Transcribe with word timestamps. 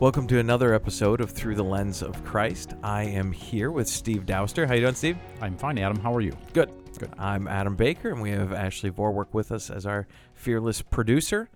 Welcome 0.00 0.28
to 0.28 0.38
another 0.38 0.74
episode 0.74 1.20
of 1.20 1.32
Through 1.32 1.56
the 1.56 1.64
Lens 1.64 2.02
of 2.02 2.24
Christ. 2.24 2.74
I 2.84 3.02
am 3.02 3.32
here 3.32 3.72
with 3.72 3.88
Steve 3.88 4.26
Dauster. 4.26 4.64
How 4.64 4.74
you 4.74 4.82
doing, 4.82 4.94
Steve? 4.94 5.18
I'm 5.40 5.56
fine, 5.56 5.76
Adam. 5.76 5.98
How 5.98 6.14
are 6.14 6.20
you? 6.20 6.36
Good. 6.52 6.70
Good. 6.96 7.10
I'm 7.18 7.48
Adam 7.48 7.74
Baker, 7.74 8.10
and 8.10 8.22
we 8.22 8.30
have 8.30 8.52
Ashley 8.52 8.92
Vorwerk 8.92 9.34
with 9.34 9.50
us 9.50 9.70
as 9.70 9.86
our 9.86 10.06
fearless 10.34 10.82
producer. 10.82 11.50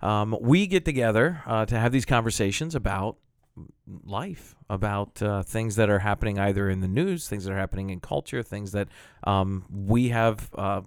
Um, 0.00 0.36
we 0.40 0.68
get 0.68 0.84
together 0.84 1.42
uh, 1.44 1.66
to 1.66 1.76
have 1.76 1.90
these 1.90 2.04
conversations 2.04 2.76
about 2.76 3.16
life, 4.04 4.54
about 4.70 5.20
uh, 5.20 5.42
things 5.42 5.74
that 5.74 5.90
are 5.90 5.98
happening 5.98 6.38
either 6.38 6.70
in 6.70 6.78
the 6.78 6.86
news, 6.86 7.28
things 7.28 7.46
that 7.46 7.52
are 7.52 7.58
happening 7.58 7.90
in 7.90 7.98
culture, 7.98 8.44
things 8.44 8.70
that 8.70 8.86
um, 9.24 9.64
we 9.72 10.10
have 10.10 10.50
uh, 10.54 10.82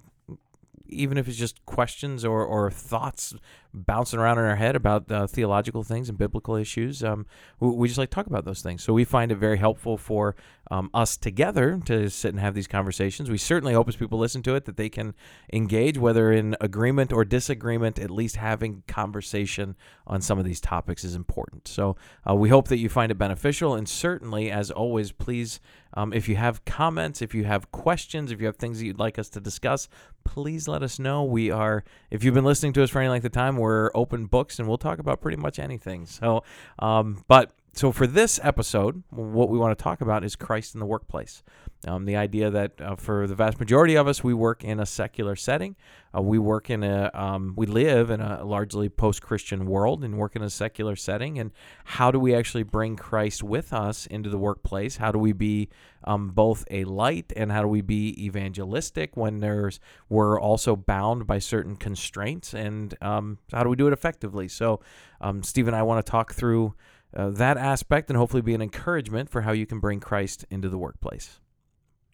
even 0.92 1.18
if 1.18 1.28
it's 1.28 1.38
just 1.38 1.66
questions 1.66 2.24
or, 2.24 2.44
or 2.44 2.70
thoughts 2.70 3.34
bouncing 3.74 4.20
around 4.20 4.38
in 4.38 4.44
our 4.44 4.58
head 4.58 4.76
about 4.76 5.10
uh, 5.12 5.26
theological 5.26 5.84
things 5.84 6.10
and 6.10 6.18
biblical 6.18 6.56
issues, 6.56 7.04
um, 7.04 7.26
we, 7.60 7.70
we, 7.70 7.88
just 7.88 7.98
like 7.98 8.10
talk 8.10 8.28
about 8.28 8.46
those 8.46 8.62
things. 8.62 8.84
So 8.84 8.94
we 8.94 9.06
find 9.06 9.32
it 9.32 9.36
very 9.36 9.58
helpful 9.58 9.98
for 9.98 10.36
um, 10.70 10.90
us 10.94 11.18
together 11.18 11.80
to 11.86 12.10
sit 12.10 12.30
and 12.30 12.40
have 12.40 12.54
these 12.54 12.68
conversations. 12.68 13.30
We 13.30 13.38
certainly 13.38 13.74
hope 13.74 13.88
as 13.88 13.96
people 13.96 14.20
listen 14.20 14.44
to 14.44 14.56
it 14.56 14.66
that 14.66 14.78
they 14.78 14.90
can 14.90 15.14
engage, 15.54 15.98
whether 15.98 16.32
in 16.32 16.56
agreement 16.60 17.14
or 17.14 17.24
disagreement, 17.24 17.98
at 17.98 18.12
least 18.12 18.36
having 18.36 18.84
conversation 18.88 19.76
on 20.06 20.22
some 20.22 20.38
of 20.38 20.46
these 20.46 20.62
topics 20.62 21.04
is 21.04 21.16
important. 21.16 21.68
So 21.68 21.96
uh, 22.30 22.36
we 22.36 22.50
hope 22.50 22.68
that 22.68 22.78
you 22.78 22.90
find 22.90 23.12
it 23.12 23.18
beneficial. 23.18 23.76
And 23.76 23.88
certainly, 23.88 24.52
as 24.52 24.70
always, 24.70 25.12
please 25.12 25.60
um, 25.94 26.14
if 26.14 26.30
you 26.30 26.36
have 26.36 26.64
comments, 26.66 27.22
if 27.22 27.36
you 27.36 27.44
have 27.44 27.72
questions, 27.72 28.32
if 28.32 28.40
you 28.40 28.46
have 28.46 28.56
things 28.56 28.80
that 28.80 28.86
you'd 28.86 29.00
like 29.00 29.20
us 29.20 29.30
to 29.30 29.42
discuss, 29.42 29.90
please 30.24 30.68
let 30.68 30.84
us 30.84 31.00
know. 31.00 31.24
We 31.24 31.52
are, 31.52 31.84
if 32.10 32.24
you've 32.24 32.34
been 32.34 32.46
listening 32.46 32.74
to 32.74 32.84
us 32.84 32.90
for 32.90 33.00
any 33.00 33.10
length 33.10 33.26
of 33.26 33.32
time, 33.32 33.58
we're 33.58 33.92
open 33.94 34.26
books 34.26 34.60
and 34.60 34.68
we'll 34.68 34.78
talk 34.78 35.00
about 35.00 35.22
pretty 35.22 35.38
much 35.38 35.60
anything. 35.60 36.06
So, 36.06 36.44
um, 36.80 37.24
but 37.28 37.52
so 37.74 37.92
for 37.92 38.06
this 38.06 38.40
episode, 38.44 39.04
what 39.10 39.50
we 39.50 39.58
want 39.58 39.78
to 39.78 39.82
talk 39.82 40.02
about 40.02 40.24
is 40.24 40.36
Christ 40.36 40.74
in 40.74 40.80
the 40.80 40.86
workplace. 40.86 41.42
Um, 41.88 42.06
the 42.06 42.16
idea 42.16 42.52
that 42.52 42.80
uh, 42.80 42.96
for 42.96 43.26
the 43.26 43.34
vast 43.34 43.60
majority 43.60 43.96
of 43.96 44.08
us, 44.08 44.24
we 44.24 44.34
work 44.34 44.64
in 44.64 44.80
a 44.80 44.86
secular 44.86 45.36
setting. 45.36 45.76
Uh, 46.16 46.22
we 46.22 46.38
work 46.38 46.70
in 46.70 46.84
a, 46.84 47.10
um, 47.14 47.54
we 47.56 47.66
live 47.66 48.12
in 48.12 48.22
a 48.22 48.44
largely 48.44 48.88
post-Christian 48.88 49.66
world 49.66 50.04
and 50.04 50.18
work 50.18 50.36
in 50.36 50.44
a 50.44 50.50
secular 50.50 50.96
setting. 50.96 51.40
And 51.40 51.52
how 51.86 52.12
do 52.12 52.20
we 52.20 52.36
actually 52.36 52.64
bring 52.64 52.98
Christ 52.98 53.42
with 53.42 53.74
us 53.74 54.06
into 54.06 54.30
the 54.30 54.38
workplace? 54.38 54.98
How 54.98 55.12
do 55.12 55.18
we 55.18 55.32
be 55.32 55.70
um, 56.04 56.30
both 56.30 56.66
a 56.70 56.84
light 56.84 57.34
and 57.36 57.52
how 57.52 57.62
do 57.62 57.68
we 57.68 57.82
be 57.82 58.26
evangelistic 58.26 59.18
when 59.18 59.40
there's 59.40 59.80
we're 60.10 60.40
also 60.40 60.76
bound 60.76 61.26
by 61.26 61.40
certain 61.40 61.78
constraints? 61.78 62.54
And 62.54 62.96
um, 63.02 63.40
how 63.54 63.64
do 63.64 63.70
we 63.70 63.76
do 63.76 63.88
it 63.88 63.94
effectively? 63.94 64.50
So, 64.50 64.82
um, 65.22 65.42
Steve 65.42 65.68
and 65.68 65.76
I 65.76 65.84
want 65.84 66.06
to 66.06 66.12
talk 66.12 66.34
through. 66.34 66.76
Uh, 67.16 67.30
that 67.30 67.58
aspect 67.58 68.10
and 68.10 68.18
hopefully 68.18 68.42
be 68.42 68.54
an 68.54 68.62
encouragement 68.62 69.30
for 69.30 69.42
how 69.42 69.52
you 69.52 69.66
can 69.66 69.80
bring 69.80 70.00
Christ 70.00 70.46
into 70.50 70.70
the 70.70 70.78
workplace. 70.78 71.40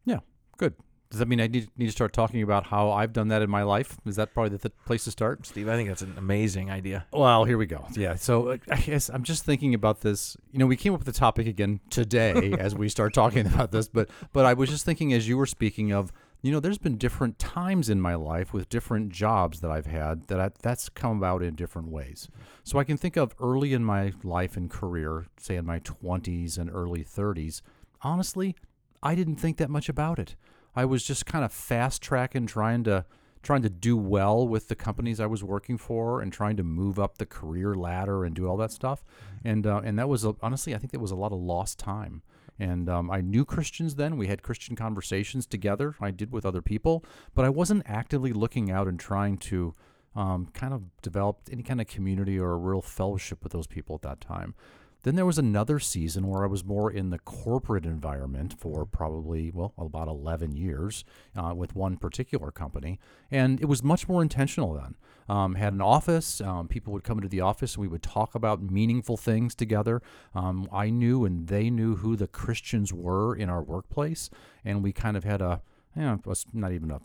Yeah, 0.06 0.20
good. 0.58 0.74
Does 1.10 1.20
that 1.20 1.28
mean 1.28 1.40
I 1.40 1.48
need, 1.48 1.70
need 1.78 1.86
to 1.86 1.92
start 1.92 2.12
talking 2.12 2.42
about 2.42 2.66
how 2.66 2.92
I've 2.92 3.14
done 3.14 3.30
that 3.30 3.42
in 3.42 3.50
my 3.50 3.64
life? 3.64 3.98
Is 4.06 4.18
that 4.18 4.34
probably 4.34 4.58
the 4.58 4.70
th- 4.70 4.74
place 4.86 5.06
to 5.06 5.12
start? 5.12 5.46
Steve, 5.46 5.70
I 5.70 5.76
think 5.76 5.88
that's 5.88 6.02
an 6.02 6.16
amazing 6.18 6.70
idea. 6.70 7.06
Well, 7.14 7.46
here 7.46 7.58
we 7.58 7.66
go. 7.66 7.86
Yeah. 7.94 8.16
So 8.16 8.50
uh, 8.50 8.58
I 8.70 8.76
guess 8.78 9.10
I'm 9.10 9.24
just 9.24 9.46
thinking 9.46 9.74
about 9.74 10.02
this. 10.02 10.36
You 10.52 10.60
know, 10.60 10.66
we 10.66 10.76
came 10.76 10.94
up 10.94 11.00
with 11.00 11.06
the 11.06 11.18
topic 11.18 11.48
again 11.48 11.80
today 11.90 12.54
as 12.60 12.76
we 12.76 12.90
start 12.90 13.14
talking 13.14 13.48
about 13.48 13.72
this, 13.72 13.88
but 13.88 14.10
but 14.34 14.46
I 14.46 14.54
was 14.54 14.70
just 14.70 14.84
thinking 14.84 15.14
as 15.14 15.30
you 15.30 15.38
were 15.38 15.46
speaking 15.46 15.94
of, 15.94 16.12
you 16.42 16.52
know, 16.52 16.60
there's 16.60 16.78
been 16.78 16.98
different 16.98 17.40
times 17.40 17.90
in 17.90 18.00
my 18.00 18.16
life 18.16 18.54
with 18.54 18.70
different 18.70 19.12
jobs 19.12 19.60
that 19.62 19.72
I've 19.72 19.88
had 19.88 20.28
that 20.28 20.40
I, 20.40 20.52
that's 20.62 20.88
come 20.90 21.18
about 21.18 21.42
in 21.42 21.56
different 21.56 21.90
ways. 21.90 22.30
So 22.64 22.78
I 22.78 22.84
can 22.84 22.98
think 22.98 23.18
of 23.18 23.36
early 23.40 23.74
in 23.74 23.84
my 23.84 24.14
life 24.24 24.56
and 24.56 24.70
career, 24.70 25.26
say 25.40 25.56
in 25.56 25.66
my 25.66 25.80
20s 25.80 26.58
and 26.58 26.70
early 26.72 27.04
30s. 27.04 27.62
Honestly, 28.02 28.56
I 29.02 29.16
didn't 29.16 29.38
think 29.38 29.58
that 29.58 29.70
much 29.70 29.90
about 29.90 30.20
it. 30.20 30.36
I 30.76 30.86
was 30.86 31.04
just 31.04 31.26
kind 31.26 31.44
of 31.44 31.52
fast 31.52 32.02
tracking, 32.02 32.46
trying 32.46 32.84
to 32.84 33.06
trying 33.44 33.62
to 33.62 33.70
do 33.70 33.96
well 33.96 34.48
with 34.48 34.68
the 34.68 34.76
companies 34.76 35.20
I 35.20 35.26
was 35.26 35.44
working 35.44 35.78
for, 35.78 36.22
and 36.22 36.34
trying 36.34 36.58
to 36.58 36.64
move 36.64 37.00
up 37.00 37.18
the 37.18 37.26
career 37.26 37.76
ladder 37.76 38.26
and 38.26 38.36
do 38.36 38.48
all 38.48 38.58
that 38.58 38.72
stuff. 38.72 39.04
Mm-hmm. 39.04 39.48
And 39.48 39.68
uh, 39.68 39.82
and 39.84 39.98
that 39.98 40.08
was 40.08 40.26
honestly, 40.42 40.76
I 40.76 40.78
think 40.78 40.92
that 40.92 41.00
was 41.00 41.12
a 41.12 41.16
lot 41.16 41.32
of 41.32 41.40
lost 41.40 41.80
time. 41.80 42.22
And 42.60 42.90
um, 42.90 43.12
I 43.12 43.22
knew 43.22 43.46
Christians 43.46 43.96
then. 43.96 44.18
We 44.18 44.28
had 44.28 44.42
Christian 44.42 44.76
conversations 44.76 45.46
together. 45.46 45.96
I 46.02 46.12
did 46.12 46.32
with 46.32 46.46
other 46.46 46.62
people, 46.62 47.06
but 47.34 47.46
I 47.46 47.50
wasn't 47.50 47.84
actively 47.86 48.34
looking 48.34 48.72
out 48.72 48.88
and 48.88 49.00
trying 49.00 49.38
to 49.38 49.76
um, 50.16 50.48
kind 50.54 50.74
of 50.74 50.84
develop 51.02 51.42
any 51.52 51.64
kind 51.64 51.80
of 51.80 51.88
community 51.88 52.40
or 52.40 52.52
a 52.52 52.58
real 52.58 52.82
fellowship 52.82 53.44
with 53.44 53.54
those 53.54 53.68
people 53.68 53.96
at 53.96 54.02
that 54.02 54.22
time. 54.22 54.56
Then 55.04 55.16
there 55.16 55.26
was 55.26 55.38
another 55.38 55.80
season 55.80 56.28
where 56.28 56.44
I 56.44 56.48
was 56.48 56.66
more 56.66 56.92
in 56.92 57.12
the 57.12 57.20
corporate 57.20 57.86
environment 57.86 58.56
for 58.58 58.86
probably, 58.86 59.52
well, 59.54 59.74
about 59.78 60.08
11 60.08 60.56
years 60.56 61.06
uh, 61.36 61.54
with 61.56 61.76
one 61.76 61.98
particular 61.98 62.52
company. 62.52 63.00
And 63.30 63.62
it 63.62 63.66
was 63.66 63.84
much 63.84 64.10
more 64.10 64.22
intentional 64.22 64.74
then. 64.74 64.96
Um, 65.30 65.56
had 65.56 65.74
an 65.74 65.82
office. 65.82 66.40
Um, 66.42 66.68
people 66.68 66.94
would 66.94 67.04
come 67.04 67.18
into 67.18 67.28
the 67.28 67.42
office 67.42 67.76
and 67.76 67.82
we 67.82 67.88
would 67.88 68.04
talk 68.04 68.36
about 68.36 68.62
meaningful 68.62 69.18
things 69.18 69.56
together. 69.56 70.02
Um, 70.34 70.68
I 70.72 70.90
knew 70.90 71.26
and 71.26 71.48
they 71.48 71.70
knew 71.70 71.98
who 71.98 72.16
the 72.16 72.28
Christians 72.28 72.94
were 72.94 73.36
in 73.36 73.50
our 73.50 73.62
workplace. 73.62 74.30
And 74.64 74.84
we 74.84 74.94
kind 74.94 75.18
of 75.18 75.24
had 75.24 75.42
a, 75.42 75.62
you 75.96 76.04
know, 76.04 76.22
not 76.54 76.72
even 76.72 76.92
a 76.92 77.00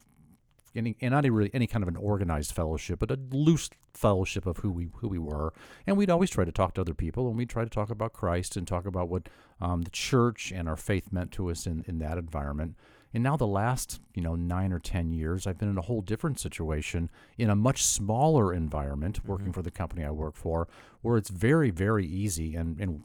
any 0.74 0.96
and 1.00 1.12
not 1.12 1.24
really 1.24 1.50
any 1.52 1.66
kind 1.66 1.82
of 1.82 1.88
an 1.88 1.96
organized 1.96 2.52
fellowship, 2.52 2.98
but 2.98 3.10
a 3.10 3.18
loose 3.30 3.70
fellowship 3.94 4.46
of 4.46 4.58
who 4.58 4.70
we 4.70 4.88
who 4.96 5.08
we 5.08 5.18
were. 5.18 5.52
And 5.86 5.96
we'd 5.96 6.10
always 6.10 6.30
try 6.30 6.44
to 6.44 6.52
talk 6.52 6.74
to 6.74 6.80
other 6.80 6.94
people, 6.94 7.28
and 7.28 7.36
we'd 7.36 7.50
try 7.50 7.64
to 7.64 7.70
talk 7.70 7.90
about 7.90 8.12
Christ 8.12 8.56
and 8.56 8.66
talk 8.66 8.86
about 8.86 9.08
what 9.08 9.28
um, 9.60 9.82
the 9.82 9.90
church 9.90 10.52
and 10.54 10.68
our 10.68 10.76
faith 10.76 11.12
meant 11.12 11.32
to 11.32 11.50
us 11.50 11.66
in 11.66 11.84
in 11.86 11.98
that 11.98 12.18
environment. 12.18 12.76
And 13.14 13.22
now 13.22 13.36
the 13.36 13.46
last 13.46 14.00
you 14.14 14.22
know 14.22 14.34
nine 14.34 14.72
or 14.72 14.78
ten 14.78 15.12
years, 15.12 15.46
I've 15.46 15.58
been 15.58 15.68
in 15.68 15.78
a 15.78 15.82
whole 15.82 16.00
different 16.00 16.40
situation 16.40 17.10
in 17.38 17.50
a 17.50 17.56
much 17.56 17.82
smaller 17.82 18.52
environment, 18.52 19.24
working 19.24 19.46
mm-hmm. 19.46 19.52
for 19.52 19.62
the 19.62 19.70
company 19.70 20.04
I 20.04 20.10
work 20.10 20.36
for, 20.36 20.68
where 21.02 21.16
it's 21.16 21.30
very 21.30 21.70
very 21.70 22.06
easy 22.06 22.54
and 22.54 22.80
and 22.80 23.02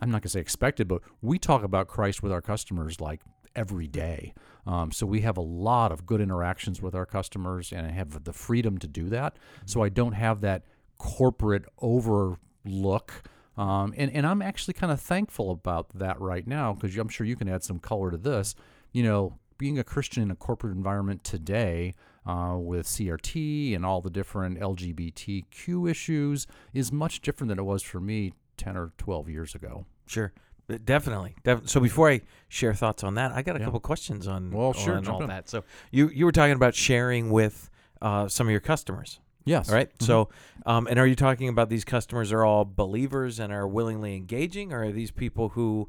I'm 0.00 0.10
not 0.10 0.22
going 0.22 0.22
to 0.22 0.28
say 0.30 0.40
expected, 0.40 0.88
but 0.88 1.02
we 1.22 1.38
talk 1.38 1.62
about 1.62 1.88
Christ 1.88 2.22
with 2.22 2.32
our 2.32 2.42
customers 2.42 3.00
like 3.00 3.20
every 3.54 3.86
day. 3.86 4.34
Um, 4.66 4.92
so 4.92 5.06
we 5.06 5.22
have 5.22 5.36
a 5.36 5.42
lot 5.42 5.92
of 5.92 6.06
good 6.06 6.20
interactions 6.20 6.82
with 6.82 6.94
our 6.94 7.06
customers 7.06 7.72
and 7.72 7.86
I 7.86 7.90
have 7.90 8.24
the 8.24 8.32
freedom 8.32 8.78
to 8.78 8.86
do 8.86 9.08
that. 9.08 9.34
Mm-hmm. 9.34 9.66
So 9.66 9.82
I 9.82 9.88
don't 9.88 10.12
have 10.12 10.40
that 10.42 10.64
corporate 10.98 11.64
overlook. 11.78 13.22
Um, 13.56 13.94
and, 13.96 14.10
and 14.12 14.26
I'm 14.26 14.42
actually 14.42 14.74
kind 14.74 14.92
of 14.92 15.00
thankful 15.00 15.50
about 15.50 15.98
that 15.98 16.20
right 16.20 16.46
now 16.46 16.74
because 16.74 16.96
I'm 16.98 17.08
sure 17.08 17.26
you 17.26 17.36
can 17.36 17.48
add 17.48 17.64
some 17.64 17.78
color 17.78 18.10
to 18.10 18.18
this. 18.18 18.54
You 18.92 19.02
know, 19.02 19.38
being 19.58 19.78
a 19.78 19.84
Christian 19.84 20.22
in 20.22 20.30
a 20.30 20.36
corporate 20.36 20.76
environment 20.76 21.24
today 21.24 21.94
uh, 22.26 22.56
with 22.58 22.86
CRT 22.86 23.74
and 23.74 23.86
all 23.86 24.00
the 24.00 24.10
different 24.10 24.58
LGBTQ 24.58 25.90
issues 25.90 26.46
is 26.74 26.92
much 26.92 27.20
different 27.20 27.48
than 27.48 27.58
it 27.58 27.64
was 27.64 27.82
for 27.82 28.00
me 28.00 28.32
10 28.56 28.76
or 28.76 28.92
12 28.98 29.28
years 29.28 29.54
ago. 29.54 29.86
Sure. 30.06 30.32
Uh, 30.68 30.78
definitely. 30.84 31.36
Def- 31.44 31.68
so 31.68 31.80
before 31.80 32.10
I 32.10 32.22
share 32.48 32.74
thoughts 32.74 33.04
on 33.04 33.14
that, 33.14 33.32
I 33.32 33.42
got 33.42 33.56
a 33.56 33.60
yeah. 33.60 33.66
couple 33.66 33.80
questions 33.80 34.26
on, 34.26 34.50
well, 34.50 34.72
sure, 34.72 34.96
on 34.96 35.06
all 35.06 35.26
that. 35.26 35.48
So 35.48 35.64
you 35.90 36.08
you 36.08 36.24
were 36.24 36.32
talking 36.32 36.54
about 36.54 36.74
sharing 36.74 37.30
with 37.30 37.70
uh, 38.02 38.28
some 38.28 38.46
of 38.46 38.50
your 38.50 38.60
customers. 38.60 39.20
Yes. 39.44 39.70
Right. 39.70 39.88
Mm-hmm. 39.88 40.04
So, 40.04 40.28
um, 40.66 40.88
and 40.88 40.98
are 40.98 41.06
you 41.06 41.14
talking 41.14 41.48
about 41.48 41.70
these 41.70 41.84
customers 41.84 42.32
are 42.32 42.44
all 42.44 42.64
believers 42.64 43.38
and 43.38 43.52
are 43.52 43.66
willingly 43.66 44.16
engaging, 44.16 44.72
or 44.72 44.82
are 44.82 44.92
these 44.92 45.12
people 45.12 45.50
who 45.50 45.88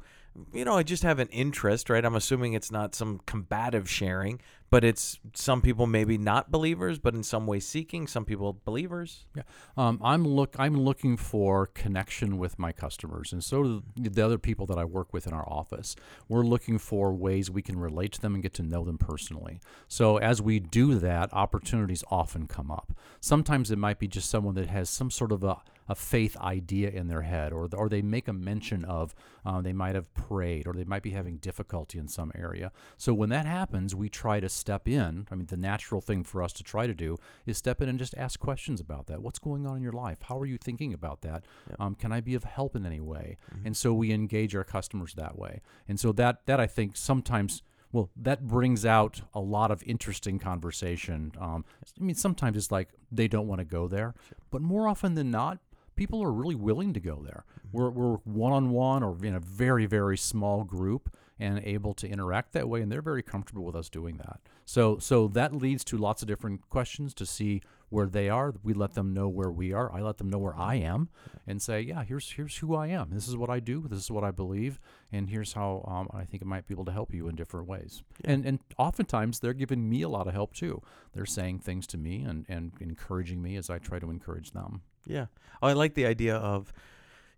you 0.52 0.64
know, 0.64 0.76
I 0.76 0.82
just 0.82 1.02
have 1.02 1.18
an 1.18 1.28
interest, 1.28 1.90
right? 1.90 2.04
I'm 2.04 2.14
assuming 2.14 2.52
it's 2.52 2.70
not 2.70 2.94
some 2.94 3.20
combative 3.26 3.88
sharing, 3.88 4.40
but 4.70 4.84
it's 4.84 5.18
some 5.34 5.60
people 5.60 5.86
maybe 5.86 6.18
not 6.18 6.50
believers, 6.50 6.98
but 6.98 7.14
in 7.14 7.22
some 7.22 7.46
way 7.46 7.58
seeking. 7.60 8.06
Some 8.06 8.24
people 8.24 8.60
believers. 8.64 9.26
Yeah, 9.34 9.42
um, 9.76 10.00
I'm 10.02 10.26
look. 10.26 10.54
I'm 10.58 10.78
looking 10.78 11.16
for 11.16 11.66
connection 11.66 12.38
with 12.38 12.58
my 12.58 12.72
customers, 12.72 13.32
and 13.32 13.42
so 13.42 13.82
do 14.00 14.10
the 14.10 14.24
other 14.24 14.38
people 14.38 14.66
that 14.66 14.78
I 14.78 14.84
work 14.84 15.12
with 15.12 15.26
in 15.26 15.32
our 15.32 15.48
office. 15.48 15.96
We're 16.28 16.44
looking 16.44 16.78
for 16.78 17.12
ways 17.12 17.50
we 17.50 17.62
can 17.62 17.78
relate 17.78 18.12
to 18.12 18.20
them 18.20 18.34
and 18.34 18.42
get 18.42 18.54
to 18.54 18.62
know 18.62 18.84
them 18.84 18.98
personally. 18.98 19.60
So 19.88 20.18
as 20.18 20.42
we 20.42 20.60
do 20.60 20.98
that, 20.98 21.32
opportunities 21.32 22.04
often 22.10 22.46
come 22.46 22.70
up. 22.70 22.92
Sometimes 23.20 23.70
it 23.70 23.78
might 23.78 23.98
be 23.98 24.08
just 24.08 24.30
someone 24.30 24.54
that 24.54 24.68
has 24.68 24.90
some 24.90 25.10
sort 25.10 25.32
of 25.32 25.42
a 25.42 25.58
a 25.88 25.94
faith 25.94 26.36
idea 26.38 26.90
in 26.90 27.08
their 27.08 27.22
head, 27.22 27.52
or 27.52 27.68
or 27.74 27.88
they 27.88 28.02
make 28.02 28.28
a 28.28 28.32
mention 28.32 28.84
of 28.84 29.14
uh, 29.44 29.60
they 29.60 29.72
might 29.72 29.94
have 29.94 30.12
prayed, 30.14 30.66
or 30.66 30.72
they 30.72 30.84
might 30.84 31.02
be 31.02 31.10
having 31.10 31.38
difficulty 31.38 31.98
in 31.98 32.08
some 32.08 32.30
area. 32.34 32.70
So 32.96 33.14
when 33.14 33.30
that 33.30 33.46
happens, 33.46 33.94
we 33.94 34.08
try 34.08 34.40
to 34.40 34.48
step 34.48 34.86
in. 34.86 35.26
I 35.30 35.34
mean, 35.34 35.46
the 35.46 35.56
natural 35.56 36.00
thing 36.00 36.24
for 36.24 36.42
us 36.42 36.52
to 36.54 36.62
try 36.62 36.86
to 36.86 36.94
do 36.94 37.16
is 37.46 37.56
step 37.56 37.80
in 37.80 37.88
and 37.88 37.98
just 37.98 38.14
ask 38.16 38.38
questions 38.38 38.80
about 38.80 39.06
that. 39.06 39.22
What's 39.22 39.38
going 39.38 39.66
on 39.66 39.76
in 39.76 39.82
your 39.82 39.92
life? 39.92 40.18
How 40.22 40.38
are 40.38 40.46
you 40.46 40.58
thinking 40.58 40.92
about 40.92 41.22
that? 41.22 41.44
Um, 41.78 41.94
can 41.94 42.12
I 42.12 42.20
be 42.20 42.34
of 42.34 42.44
help 42.44 42.76
in 42.76 42.84
any 42.84 43.00
way? 43.00 43.38
Mm-hmm. 43.52 43.66
And 43.66 43.76
so 43.76 43.92
we 43.94 44.12
engage 44.12 44.54
our 44.54 44.64
customers 44.64 45.14
that 45.14 45.38
way. 45.38 45.62
And 45.88 45.98
so 45.98 46.12
that 46.12 46.46
that 46.46 46.60
I 46.60 46.66
think 46.66 46.96
sometimes 46.96 47.62
well, 47.90 48.10
that 48.16 48.46
brings 48.46 48.84
out 48.84 49.22
a 49.32 49.40
lot 49.40 49.70
of 49.70 49.82
interesting 49.84 50.38
conversation. 50.38 51.32
Um, 51.40 51.64
I 51.98 52.04
mean, 52.04 52.14
sometimes 52.14 52.56
it's 52.56 52.70
like 52.70 52.90
they 53.10 53.28
don't 53.28 53.46
want 53.46 53.60
to 53.60 53.64
go 53.64 53.88
there, 53.88 54.14
but 54.50 54.60
more 54.60 54.86
often 54.86 55.14
than 55.14 55.30
not, 55.30 55.58
people 55.98 56.22
are 56.22 56.32
really 56.32 56.54
willing 56.54 56.94
to 56.94 57.00
go 57.00 57.20
there. 57.24 57.44
We're 57.72 57.90
we're 57.90 58.16
one 58.18 58.52
on 58.52 58.70
one 58.70 59.02
or 59.02 59.16
in 59.22 59.34
a 59.34 59.40
very 59.40 59.84
very 59.84 60.16
small 60.16 60.62
group 60.62 61.14
and 61.40 61.60
able 61.64 61.94
to 61.94 62.08
interact 62.08 62.52
that 62.52 62.68
way, 62.68 62.80
and 62.82 62.90
they're 62.90 63.02
very 63.02 63.22
comfortable 63.22 63.64
with 63.64 63.76
us 63.76 63.88
doing 63.88 64.16
that. 64.18 64.40
So 64.64 64.98
so 64.98 65.28
that 65.28 65.52
leads 65.52 65.84
to 65.84 65.98
lots 65.98 66.22
of 66.22 66.28
different 66.28 66.68
questions 66.70 67.12
to 67.14 67.26
see 67.26 67.62
where 67.90 68.06
they 68.06 68.28
are. 68.28 68.54
We 68.62 68.74
let 68.74 68.94
them 68.94 69.12
know 69.12 69.28
where 69.28 69.50
we 69.50 69.72
are. 69.72 69.92
I 69.92 70.00
let 70.00 70.18
them 70.18 70.30
know 70.30 70.38
where 70.38 70.56
I 70.56 70.76
am, 70.76 71.08
and 71.46 71.60
say, 71.60 71.80
yeah, 71.80 72.04
here's 72.04 72.30
here's 72.30 72.58
who 72.58 72.76
I 72.76 72.86
am. 72.86 73.10
This 73.10 73.26
is 73.26 73.36
what 73.36 73.50
I 73.50 73.58
do. 73.58 73.86
This 73.88 73.98
is 73.98 74.10
what 74.10 74.22
I 74.22 74.30
believe, 74.30 74.78
and 75.10 75.28
here's 75.28 75.54
how 75.54 75.84
um, 75.88 76.08
I 76.12 76.24
think 76.24 76.42
it 76.42 76.46
might 76.46 76.68
be 76.68 76.74
able 76.74 76.84
to 76.84 76.92
help 76.92 77.12
you 77.12 77.28
in 77.28 77.34
different 77.34 77.66
ways. 77.66 78.02
And 78.24 78.46
and 78.46 78.60
oftentimes 78.78 79.40
they're 79.40 79.52
giving 79.52 79.88
me 79.88 80.02
a 80.02 80.08
lot 80.08 80.28
of 80.28 80.32
help 80.32 80.54
too. 80.54 80.80
They're 81.12 81.26
saying 81.26 81.58
things 81.58 81.88
to 81.88 81.98
me 81.98 82.22
and 82.22 82.46
and 82.48 82.72
encouraging 82.80 83.42
me 83.42 83.56
as 83.56 83.68
I 83.68 83.78
try 83.78 83.98
to 83.98 84.10
encourage 84.10 84.52
them. 84.52 84.82
Yeah. 85.08 85.26
Oh, 85.62 85.68
I 85.68 85.72
like 85.72 85.94
the 85.94 86.06
idea 86.06 86.36
of 86.36 86.72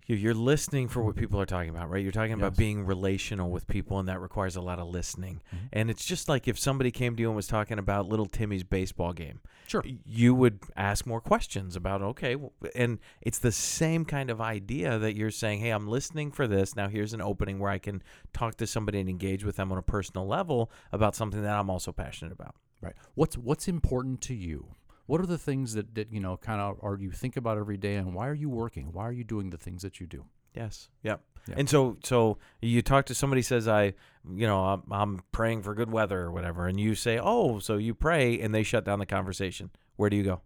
you- 0.06 0.16
you're 0.16 0.34
listening 0.34 0.88
for 0.88 1.04
what 1.04 1.14
people 1.14 1.40
are 1.40 1.46
talking 1.46 1.70
about, 1.70 1.88
right? 1.88 2.02
You're 2.02 2.10
talking 2.10 2.32
about 2.32 2.56
being 2.56 2.84
relational 2.84 3.48
with 3.50 3.68
people, 3.68 3.98
and 4.00 4.08
that 4.08 4.20
requires 4.20 4.56
a 4.56 4.60
lot 4.60 4.80
of 4.80 4.88
listening. 4.88 5.40
Mhm. 5.54 5.58
And 5.72 5.90
it's 5.90 6.04
just 6.04 6.28
like 6.28 6.48
if 6.48 6.58
somebody 6.58 6.90
came 6.90 7.14
to 7.14 7.20
you 7.22 7.28
and 7.28 7.36
was 7.36 7.46
talking 7.46 7.78
about 7.78 8.08
little 8.08 8.26
Timmy's 8.26 8.64
baseball 8.64 9.12
game, 9.12 9.40
Sure. 9.68 9.84
you 10.04 10.34
would 10.34 10.58
ask 10.76 11.06
more 11.06 11.20
questions 11.20 11.76
about, 11.76 12.02
okay, 12.02 12.36
and 12.74 12.98
it's 13.22 13.38
the 13.38 13.52
same 13.52 14.04
kind 14.04 14.30
of 14.30 14.40
idea 14.40 14.98
that 14.98 15.14
you're 15.14 15.30
saying, 15.30 15.60
hey, 15.60 15.70
I'm 15.70 15.86
listening 15.86 16.32
for 16.32 16.48
this. 16.48 16.74
Now 16.74 16.88
here's 16.88 17.12
an 17.12 17.20
opening 17.20 17.60
where 17.60 17.70
I 17.70 17.78
can 17.78 18.02
talk 18.32 18.56
to 18.56 18.66
somebody 18.66 18.98
and 18.98 19.08
engage 19.08 19.44
with 19.44 19.54
them 19.56 19.70
on 19.70 19.78
a 19.78 19.82
personal 19.82 20.26
level 20.26 20.72
about 20.90 21.14
something 21.14 21.40
that 21.42 21.56
I'm 21.56 21.70
also 21.70 21.92
passionate 21.92 22.32
about. 22.32 22.56
Right. 22.82 22.96
What's 23.14 23.38
what's 23.38 23.68
important 23.68 24.22
to 24.22 24.34
you? 24.34 24.74
What 25.10 25.20
are 25.20 25.26
the 25.26 25.38
things 25.38 25.74
that, 25.74 25.96
that 25.96 26.12
you 26.12 26.20
know 26.20 26.36
kind 26.36 26.60
of 26.60 26.78
are 26.82 26.96
you 26.96 27.10
think 27.10 27.36
about 27.36 27.58
every 27.58 27.76
day 27.76 27.96
and 27.96 28.14
why 28.14 28.28
are 28.28 28.34
you 28.34 28.48
working? 28.48 28.92
Why 28.92 29.08
are 29.08 29.12
you 29.12 29.24
doing 29.24 29.50
the 29.50 29.58
things 29.58 29.82
that 29.82 29.98
you 29.98 30.06
do? 30.06 30.26
Yes. 30.54 30.88
Yep. 31.02 31.20
Yeah. 31.48 31.54
And 31.58 31.68
so, 31.68 31.96
so 32.04 32.38
you 32.62 32.80
talk 32.80 33.06
to 33.06 33.14
somebody 33.16 33.42
says, 33.42 33.66
I, 33.66 33.94
you 34.24 34.46
know, 34.46 34.64
I'm, 34.64 34.82
I'm 34.88 35.22
praying 35.32 35.62
for 35.62 35.74
good 35.74 35.90
weather 35.90 36.20
or 36.20 36.30
whatever, 36.30 36.68
and 36.68 36.78
you 36.78 36.94
say, 36.94 37.18
oh, 37.20 37.58
so 37.58 37.76
you 37.76 37.92
pray, 37.92 38.40
and 38.40 38.54
they 38.54 38.62
shut 38.62 38.84
down 38.84 39.00
the 39.00 39.06
conversation. 39.06 39.70
Where 39.96 40.10
do 40.10 40.16
you 40.16 40.22
go? 40.22 40.42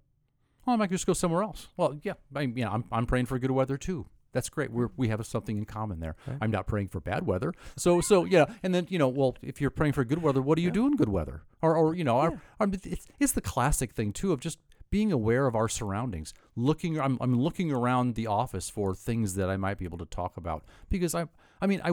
Well, 0.64 0.75
I 0.75 0.76
might 0.76 0.90
just 0.90 1.06
go 1.06 1.12
somewhere 1.12 1.43
else. 1.43 1.69
Well, 1.76 1.99
yeah, 2.02 2.14
I, 2.34 2.43
you 2.43 2.64
know, 2.64 2.70
I'm, 2.70 2.84
I'm 2.90 3.05
praying 3.05 3.26
for 3.26 3.38
good 3.38 3.50
weather 3.50 3.76
too. 3.76 4.06
That's 4.34 4.50
great. 4.50 4.70
We're, 4.70 4.90
we 4.98 5.08
have 5.08 5.25
something 5.25 5.56
in 5.56 5.64
common 5.64 6.00
there. 6.00 6.16
Right. 6.26 6.36
I'm 6.42 6.50
not 6.50 6.66
praying 6.66 6.88
for 6.88 7.00
bad 7.00 7.26
weather. 7.26 7.54
So, 7.76 8.02
so 8.02 8.26
yeah. 8.26 8.44
And 8.62 8.75
then, 8.75 8.86
you 8.90 8.98
know, 8.98 9.08
well, 9.08 9.36
if 9.40 9.60
you're 9.62 9.70
praying 9.70 9.94
for 9.94 10.04
good 10.04 10.20
weather, 10.20 10.42
what 10.42 10.56
do 10.56 10.62
you 10.62 10.69
Yeah. 10.69 10.75
do 10.75 10.86
in 10.88 10.96
good 10.96 11.08
weather? 11.08 11.40
Or, 11.62 11.75
or 11.75 11.94
you 11.94 12.04
know, 12.04 12.19
our, 12.19 12.42
our, 12.60 12.69
it's, 12.82 13.06
it's 13.19 13.32
the 13.32 13.40
classic 13.40 13.92
thing 13.92 14.12
too 14.12 14.32
of 14.32 14.40
just 14.40 14.58
being 14.90 15.12
aware 15.12 15.46
of 15.46 15.54
our 15.56 15.69
surroundings. 15.69 16.34
Looking, 16.56 17.00
I'm, 17.00 17.16
I'm 17.20 17.40
looking 17.40 17.72
around 17.72 18.16
the 18.16 18.26
office 18.26 18.69
for 18.69 18.94
things 18.94 19.34
that 19.36 19.48
I 19.48 19.56
might 19.56 19.78
be 19.78 19.84
able 19.86 19.98
to 19.98 20.04
talk 20.04 20.36
about 20.36 20.64
because 20.90 21.14
I, 21.14 21.26
I 21.62 21.66
mean, 21.66 21.81
I, 21.84 21.92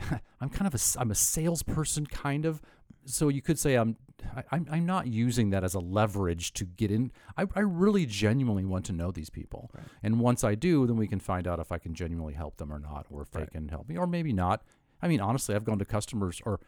I'm 0.40 0.48
kind 0.48 0.72
of 0.72 0.74
a, 0.74 1.00
I'm 1.00 1.10
a 1.10 1.14
salesperson 1.14 2.06
kind 2.06 2.44
of. 2.44 2.60
So 3.04 3.28
you 3.28 3.40
could 3.40 3.58
say 3.58 3.74
I'm, 3.76 3.96
I, 4.36 4.42
I'm, 4.50 4.66
I'm 4.70 4.86
not 4.86 5.06
using 5.06 5.50
that 5.50 5.64
as 5.64 5.74
a 5.74 5.80
leverage 5.80 6.52
to 6.54 6.64
get 6.64 6.90
in. 6.90 7.10
I, 7.36 7.46
I 7.54 7.60
really 7.60 8.04
genuinely 8.06 8.64
want 8.64 8.84
to 8.86 8.92
know 8.92 9.10
these 9.10 9.30
people. 9.30 9.70
Right. 9.74 9.84
And 10.02 10.20
once 10.20 10.44
I 10.44 10.54
do, 10.54 10.86
then 10.86 10.96
we 10.96 11.06
can 11.06 11.20
find 11.20 11.46
out 11.46 11.58
if 11.58 11.72
I 11.72 11.78
can 11.78 11.94
genuinely 11.94 12.34
help 12.34 12.56
them 12.58 12.72
or 12.72 12.78
not, 12.78 13.06
or 13.10 13.22
if 13.22 13.34
Right. 13.34 13.46
they 13.46 13.50
can 13.58 13.68
help 13.68 13.88
me, 13.88 13.96
or 13.96 14.06
maybe 14.06 14.32
not. 14.32 14.62
I 15.00 15.08
mean, 15.08 15.20
honestly, 15.20 15.54
I've 15.54 15.64
gone 15.64 15.78
to 15.78 15.84
customers 15.84 16.42
or 16.44 16.60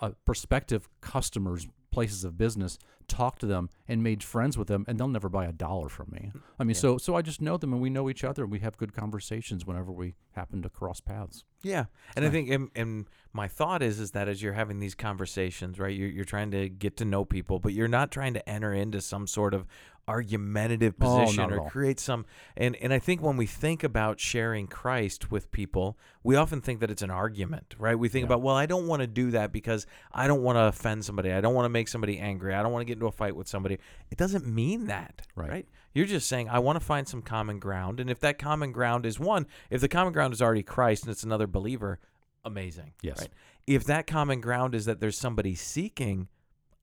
uh, 0.00 0.10
prospective 0.24 0.88
customers, 1.00 1.66
places 1.90 2.24
of 2.24 2.38
business, 2.38 2.78
talked 3.08 3.40
to 3.40 3.46
them 3.46 3.68
and 3.88 4.02
made 4.02 4.22
friends 4.22 4.56
with 4.56 4.68
them, 4.68 4.84
and 4.86 4.98
they'll 4.98 5.08
never 5.08 5.28
buy 5.28 5.44
a 5.46 5.52
dollar 5.52 5.88
from 5.88 6.08
me. 6.12 6.30
I 6.58 6.62
mean, 6.64 6.74
Yeah. 6.74 6.80
so 6.80 6.98
so 6.98 7.16
I 7.16 7.22
just 7.22 7.40
know 7.40 7.56
them 7.56 7.72
and 7.72 7.82
we 7.82 7.90
know 7.90 8.08
each 8.08 8.22
other, 8.24 8.42
and 8.44 8.52
we 8.52 8.60
have 8.60 8.76
good 8.76 8.92
conversations 8.94 9.66
whenever 9.66 9.90
we 9.90 10.14
happen 10.32 10.62
to 10.62 10.68
cross 10.68 11.00
paths. 11.00 11.44
Yeah, 11.62 11.86
and 12.16 12.24
I 12.24 12.30
think, 12.30 12.48
and, 12.50 12.70
and 12.74 13.06
my 13.34 13.46
thought 13.48 13.82
is, 13.82 13.98
is 14.00 14.12
that 14.12 14.28
as 14.28 14.40
you're 14.42 14.54
having 14.54 14.78
these 14.78 14.94
conversations, 14.94 15.78
right, 15.78 15.94
you're, 15.94 16.08
you're 16.08 16.24
trying 16.24 16.50
to 16.52 16.68
get 16.70 16.96
to 16.98 17.04
know 17.04 17.24
people, 17.24 17.58
but 17.58 17.72
you're 17.74 17.88
not 17.88 18.10
trying 18.10 18.32
to 18.34 18.48
enter 18.48 18.72
into 18.72 19.00
some 19.02 19.26
sort 19.26 19.52
of 19.52 19.66
argumentative 20.08 20.94
Oh, 21.00 21.20
position 21.20 21.44
at 21.52 21.58
or 21.58 21.70
create 21.70 22.00
some. 22.00 22.26
And 22.56 22.74
and 22.76 22.92
I 22.92 22.98
think 22.98 23.22
when 23.22 23.36
we 23.36 23.46
think 23.46 23.82
about 23.84 24.18
sharing 24.20 24.66
Christ 24.66 25.30
with 25.30 25.50
people, 25.52 25.96
we 26.22 26.36
often 26.36 26.60
think 26.60 26.80
that 26.80 26.90
it's 26.90 27.02
an 27.02 27.10
argument, 27.10 27.74
right? 27.78 27.98
We 27.98 28.08
think 28.08 28.22
Yeah. 28.24 28.26
about, 28.28 28.42
well, 28.42 28.56
I 28.56 28.66
don't 28.66 28.86
want 28.86 29.00
to 29.00 29.06
do 29.06 29.30
that 29.32 29.52
because 29.52 29.86
I 30.12 30.26
don't 30.26 30.42
want 30.42 30.56
to 30.56 30.64
offend 30.64 31.04
somebody, 31.04 31.32
I 31.32 31.40
don't 31.40 31.54
want 31.54 31.64
to 31.66 31.70
make 31.70 31.88
somebody 31.88 32.18
angry, 32.18 32.54
I 32.54 32.62
don't 32.62 32.72
want 32.72 32.82
to 32.82 32.86
get 32.86 32.94
into 32.94 33.06
a 33.06 33.12
fight 33.12 33.36
with 33.36 33.48
somebody. 33.48 33.78
It 34.10 34.18
doesn't 34.18 34.46
mean 34.46 34.86
that, 34.86 35.26
Right. 35.34 35.50
right? 35.50 35.68
You're 35.94 36.06
just 36.06 36.28
saying, 36.28 36.48
I 36.48 36.58
want 36.60 36.78
to 36.78 36.84
find 36.84 37.06
some 37.08 37.20
common 37.22 37.58
ground. 37.58 37.98
And 38.00 38.08
if 38.10 38.20
that 38.20 38.38
common 38.38 38.70
ground 38.72 39.04
is 39.06 39.18
one, 39.18 39.46
if 39.70 39.80
the 39.80 39.88
common 39.88 40.12
ground 40.12 40.32
is 40.32 40.40
already 40.42 40.62
Christ 40.62 41.02
and 41.04 41.10
it's 41.12 41.24
another 41.24 41.46
believer, 41.46 41.98
amazing. 42.44 42.92
Yes. 43.02 43.20
Right? 43.20 43.30
If 43.66 43.84
that 43.84 44.06
common 44.06 44.40
ground 44.40 44.74
is 44.74 44.84
that 44.86 45.00
there's 45.00 45.18
somebody 45.18 45.54
seeking, 45.54 46.28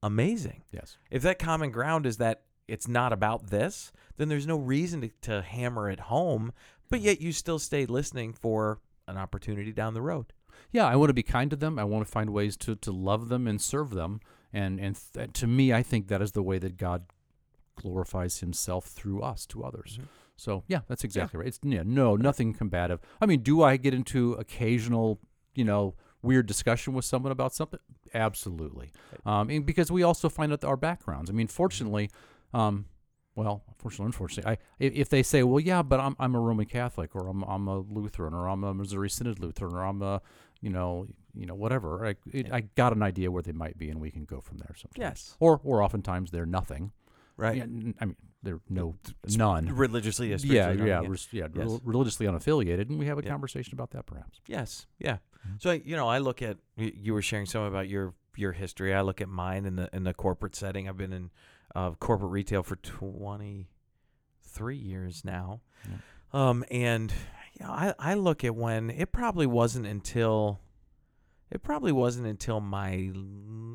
amazing. 0.02 0.62
Yes. 0.70 0.96
If 1.10 1.22
that 1.22 1.38
common 1.38 1.70
ground 1.70 2.06
is 2.06 2.18
that 2.18 2.42
it's 2.68 2.86
not 2.86 3.12
about 3.12 3.48
this, 3.50 3.90
then 4.16 4.28
there's 4.28 4.46
no 4.46 4.56
reason 4.56 5.00
to, 5.00 5.10
to 5.22 5.42
hammer 5.42 5.90
it 5.90 6.00
home, 6.00 6.52
but 6.90 7.00
yet 7.00 7.20
you 7.20 7.32
still 7.32 7.58
stay 7.58 7.86
listening 7.86 8.32
for 8.32 8.80
an 9.06 9.16
opportunity 9.16 9.72
down 9.72 9.94
the 9.94 10.02
road. 10.02 10.32
Yeah, 10.70 10.86
I 10.86 10.96
want 10.96 11.08
to 11.10 11.14
be 11.14 11.22
kind 11.22 11.50
to 11.50 11.56
them. 11.56 11.78
I 11.78 11.84
want 11.84 12.04
to 12.04 12.10
find 12.10 12.30
ways 12.30 12.56
to, 12.58 12.76
to 12.76 12.92
love 12.92 13.28
them 13.28 13.46
and 13.46 13.60
serve 13.60 13.90
them. 13.90 14.20
And 14.52 14.80
and 14.80 14.98
th- 15.14 15.32
to 15.34 15.46
me, 15.46 15.72
I 15.72 15.82
think 15.82 16.08
that 16.08 16.22
is 16.22 16.32
the 16.32 16.42
way 16.42 16.58
that 16.58 16.76
God 16.76 17.04
glorifies 17.76 18.38
Himself 18.40 18.86
through 18.86 19.22
us 19.22 19.46
to 19.46 19.62
others. 19.62 19.98
Mhm. 20.00 20.06
So 20.36 20.64
yeah, 20.68 20.80
that's 20.88 21.04
exactly 21.04 21.38
right. 21.38 21.48
It's 21.48 21.60
yeah, 21.62 21.82
no, 21.84 22.16
nothing 22.16 22.54
combative. 22.54 23.00
I 23.20 23.26
mean, 23.26 23.40
do 23.42 23.62
I 23.62 23.76
get 23.76 23.92
into 23.94 24.32
occasional, 24.34 25.20
you 25.54 25.64
know, 25.64 25.94
weird 26.22 26.46
discussion 26.46 26.94
with 26.94 27.04
someone 27.04 27.32
about 27.32 27.54
something? 27.54 27.80
Absolutely. 28.14 28.90
Um, 29.26 29.50
and 29.50 29.66
because 29.66 29.90
we 29.92 30.02
also 30.02 30.28
find 30.28 30.52
out 30.52 30.64
our 30.64 30.76
backgrounds. 30.76 31.28
I 31.30 31.32
mean, 31.32 31.48
fortunately, 31.48 32.10
um, 32.54 32.86
well, 33.34 33.62
fortunately, 33.78 34.06
unfortunately, 34.06 34.52
I 34.52 34.58
if, 34.80 35.08
they 35.10 35.22
say, 35.22 35.42
well, 35.44 35.60
yeah, 35.60 35.82
but 35.82 36.00
I'm 36.00 36.16
I'm 36.18 36.34
a 36.34 36.40
Roman 36.40 36.66
Catholic, 36.66 37.14
or 37.14 37.28
I'm 37.28 37.42
I'm 37.44 37.68
a 37.68 37.78
Lutheran, 37.80 38.34
or 38.34 38.48
I'm 38.48 38.64
a 38.64 38.74
Missouri 38.74 39.08
Synod 39.10 39.38
Lutheran, 39.38 39.74
or 39.74 39.84
I'm 39.84 40.02
a 40.02 40.20
you 40.60 40.70
know 40.70 41.06
you 41.34 41.46
know 41.46 41.54
whatever. 41.54 42.04
I 42.04 42.16
it, 42.32 42.52
I 42.52 42.62
got 42.62 42.92
an 42.92 43.02
idea 43.02 43.30
where 43.30 43.42
they 43.42 43.52
might 43.52 43.78
be, 43.78 43.90
and 43.90 44.00
we 44.00 44.10
can 44.10 44.24
go 44.24 44.40
from 44.40 44.58
there. 44.58 44.74
Sometimes. 44.76 44.98
Yes. 44.98 45.36
Or 45.38 45.60
or 45.62 45.82
oftentimes 45.82 46.30
they're 46.32 46.46
nothing. 46.46 46.90
Right. 47.36 47.58
Yeah, 47.58 47.62
I 48.00 48.04
mean, 48.06 48.16
they're 48.42 48.58
no 48.68 48.96
none. 49.36 49.66
Religiously. 49.72 50.30
Yeah, 50.30 50.72
yeah, 50.72 50.84
yeah. 50.84 51.02
res- 51.06 51.28
yeah, 51.30 51.46
Yes. 51.54 51.66
rel- 51.68 51.80
religiously 51.84 52.26
unaffiliated, 52.26 52.88
and 52.88 52.98
we 52.98 53.06
have 53.06 53.18
a 53.18 53.22
Yeah. 53.22 53.30
conversation 53.30 53.74
about 53.74 53.90
that, 53.92 54.06
perhaps. 54.06 54.40
Yes. 54.48 54.88
Yeah. 54.98 55.18
Mhm. 55.48 55.62
So 55.62 55.70
you 55.70 55.94
know, 55.94 56.08
I 56.08 56.18
look 56.18 56.42
at 56.42 56.56
you 56.76 57.14
were 57.14 57.22
sharing 57.22 57.46
some 57.46 57.62
about 57.62 57.88
your 57.88 58.14
your 58.34 58.50
history. 58.50 58.92
I 58.92 59.02
look 59.02 59.20
at 59.20 59.28
mine 59.28 59.64
in 59.66 59.76
the 59.76 59.88
in 59.92 60.02
the 60.02 60.12
corporate 60.14 60.56
setting. 60.56 60.88
I've 60.88 60.96
been 60.96 61.12
in 61.12 61.30
uh, 61.74 61.92
corporate 61.92 62.30
retail 62.30 62.62
for 62.62 62.76
twenty 62.76 63.68
three 64.42 64.76
years 64.76 65.24
now, 65.24 65.60
um, 66.32 66.64
and 66.70 67.12
you 67.54 67.66
know, 67.66 67.72
I 67.72 67.94
I 67.98 68.14
look 68.14 68.44
at 68.44 68.54
when 68.54 68.90
it 68.90 69.12
probably 69.12 69.46
wasn't 69.46 69.86
until 69.86 70.60
it 71.50 71.62
probably 71.62 71.92
wasn't 71.92 72.26
until 72.26 72.60
my 72.60 73.10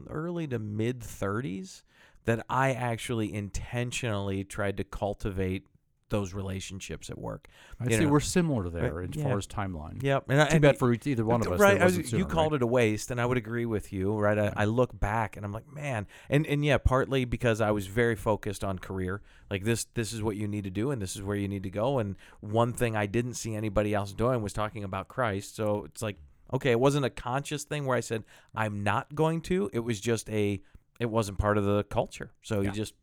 early 0.10 0.48
to 0.48 0.60
mid 0.60 1.02
thirties 1.04 1.84
that 2.26 2.46
I 2.50 2.72
actually 2.72 3.34
intentionally 3.34 4.44
tried 4.44 4.78
to 4.78 4.84
cultivate 4.84 5.68
those 6.14 6.34
relationships 6.34 7.10
at 7.10 7.18
work. 7.18 7.48
I'd 7.80 7.90
You 7.92 7.98
say 7.98 8.04
know, 8.06 8.12
we're 8.12 8.20
similar 8.22 8.70
there 8.70 8.94
right, 8.94 9.10
as 9.10 9.16
yeah. 9.16 9.24
far 9.24 9.38
as 9.38 9.48
timeline. 9.48 10.02
Yep, 10.02 10.30
and, 10.30 10.42
I- 10.42 10.46
Too 10.48 10.52
and 10.54 10.62
bad 10.62 10.78
for 10.80 10.94
either 10.94 11.26
one 11.26 11.42
of 11.46 11.52
us. 11.52 11.60
right, 11.60 11.82
I 11.82 11.86
was- 11.86 11.98
wasn't 11.98 12.06
you 12.06 12.20
sooner, 12.20 12.26
called 12.26 12.52
right? 12.54 12.62
it 12.62 12.64
a 12.64 12.68
waste, 12.68 13.12
and 13.12 13.20
I 13.20 13.26
would 13.26 13.38
agree 13.38 13.66
with 13.66 13.92
you. 13.92 14.18
Right, 14.18 14.38
I, 14.38 14.54
I 14.56 14.66
look 14.66 14.98
back 14.98 15.36
and 15.36 15.46
I'm 15.46 15.52
like, 15.52 15.70
man, 15.74 16.08
and 16.30 16.46
and 16.48 16.64
yeah, 16.64 16.78
partly 16.78 17.26
because 17.26 17.60
I 17.60 17.72
was 17.72 17.88
very 17.88 18.16
focused 18.16 18.64
on 18.64 18.80
career. 18.80 19.22
Like 19.50 19.64
this, 19.64 19.86
this 19.96 20.14
is 20.14 20.22
what 20.24 20.36
you 20.38 20.48
need 20.48 20.64
to 20.64 20.70
do, 20.70 20.92
and 20.92 21.02
this 21.02 21.16
is 21.16 21.22
where 21.22 21.36
you 21.36 21.48
need 21.48 21.64
to 21.64 21.70
go. 21.70 22.00
And 22.00 22.16
one 22.40 22.72
thing 22.74 22.96
I 22.96 23.06
didn't 23.08 23.34
see 23.34 23.56
anybody 23.56 23.94
else 23.94 24.14
doing 24.14 24.42
was 24.42 24.54
talking 24.54 24.84
about 24.84 25.08
Christ. 25.08 25.56
So 25.56 25.84
it's 25.86 26.02
like, 26.02 26.18
okay, 26.54 26.72
it 26.72 26.80
wasn't 26.80 27.06
a 27.06 27.10
conscious 27.10 27.64
thing 27.64 27.86
where 27.86 27.98
I 27.98 28.02
said 28.02 28.24
I'm 28.56 28.84
not 28.84 29.14
going 29.16 29.42
to. 29.42 29.70
It 29.74 29.80
was 29.80 30.00
just 30.00 30.30
a, 30.30 30.62
it 31.00 31.08
wasn't 31.10 31.38
part 31.40 31.58
of 31.58 31.66
the 31.66 31.84
culture. 31.86 32.32
So 32.44 32.62
Yeah. 32.62 32.70
you 32.70 32.72
just. 32.76 32.94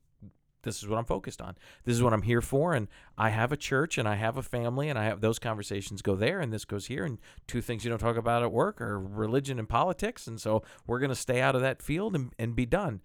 This 0.63 0.83
is 0.83 0.89
what 0.89 0.99
I'm 0.99 1.05
focused 1.05 1.41
on. 1.41 1.57
This 1.85 1.97
is 1.97 2.03
what 2.03 2.13
I'm 2.13 2.23
here 2.23 2.41
for, 2.41 2.75
and 2.75 2.89
I 3.17 3.31
have 3.31 3.53
a 3.53 3.57
church, 3.57 3.99
and 3.99 4.07
I 4.07 4.17
have 4.17 4.37
a 4.37 4.43
family, 4.43 4.89
and 4.89 4.99
I 4.99 5.05
have 5.05 5.21
those 5.21 5.39
conversations 5.39 6.03
go 6.03 6.15
there, 6.15 6.41
and 6.41 6.53
this 6.53 6.65
goes 6.65 6.87
here, 6.87 7.05
and 7.05 7.19
two 7.47 7.61
things 7.61 7.85
you 7.85 7.91
don't 7.91 7.99
talk 7.99 8.17
about 8.17 8.43
at 8.43 8.53
work 8.53 8.81
are 8.81 8.99
religion 8.99 9.59
and 9.59 9.69
politics. 9.69 10.27
And 10.27 10.41
so 10.41 10.63
we're 10.87 10.99
going 10.99 11.11
to 11.11 11.15
stay 11.17 11.41
out 11.41 11.55
of 11.55 11.63
that 11.63 11.83
field 11.83 12.15
and, 12.15 12.35
and 12.39 12.55
be 12.55 12.67
done. 12.67 13.01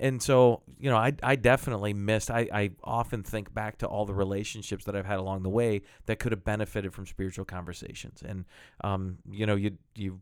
And 0.00 0.22
so, 0.22 0.62
you 0.78 0.88
know, 0.88 0.96
I, 0.96 1.12
I 1.22 1.34
definitely 1.34 1.92
missed, 1.92 2.30
I, 2.30 2.48
I 2.52 2.70
often 2.84 3.24
think 3.24 3.52
back 3.52 3.78
to 3.78 3.86
all 3.86 4.06
the 4.06 4.14
relationships 4.14 4.84
that 4.84 4.94
I've 4.94 5.06
had 5.06 5.18
along 5.18 5.42
the 5.42 5.48
way 5.48 5.82
that 6.06 6.20
could 6.20 6.30
have 6.30 6.44
benefited 6.44 6.94
from 6.94 7.04
spiritual 7.04 7.44
conversations. 7.44 8.22
And, 8.24 8.44
um, 8.84 9.18
you 9.28 9.44
know, 9.44 9.56
you, 9.56 9.76
you, 9.96 10.20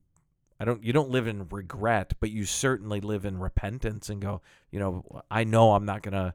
I 0.59 0.65
don't, 0.65 0.83
you 0.83 0.95
don't 0.95 1.11
live 1.11 1.27
in 1.27 1.47
regret, 1.51 2.15
but 2.21 2.31
you 2.31 2.47
certainly 2.47 3.03
live 3.03 3.27
in 3.27 3.39
repentance 3.39 4.09
and 4.09 4.23
go, 4.23 4.41
you 4.71 4.79
know, 4.79 5.05
I 5.31 5.45
know 5.45 5.73
I'm 5.73 5.85
not 5.85 6.01
going 6.03 6.15
to, 6.15 6.33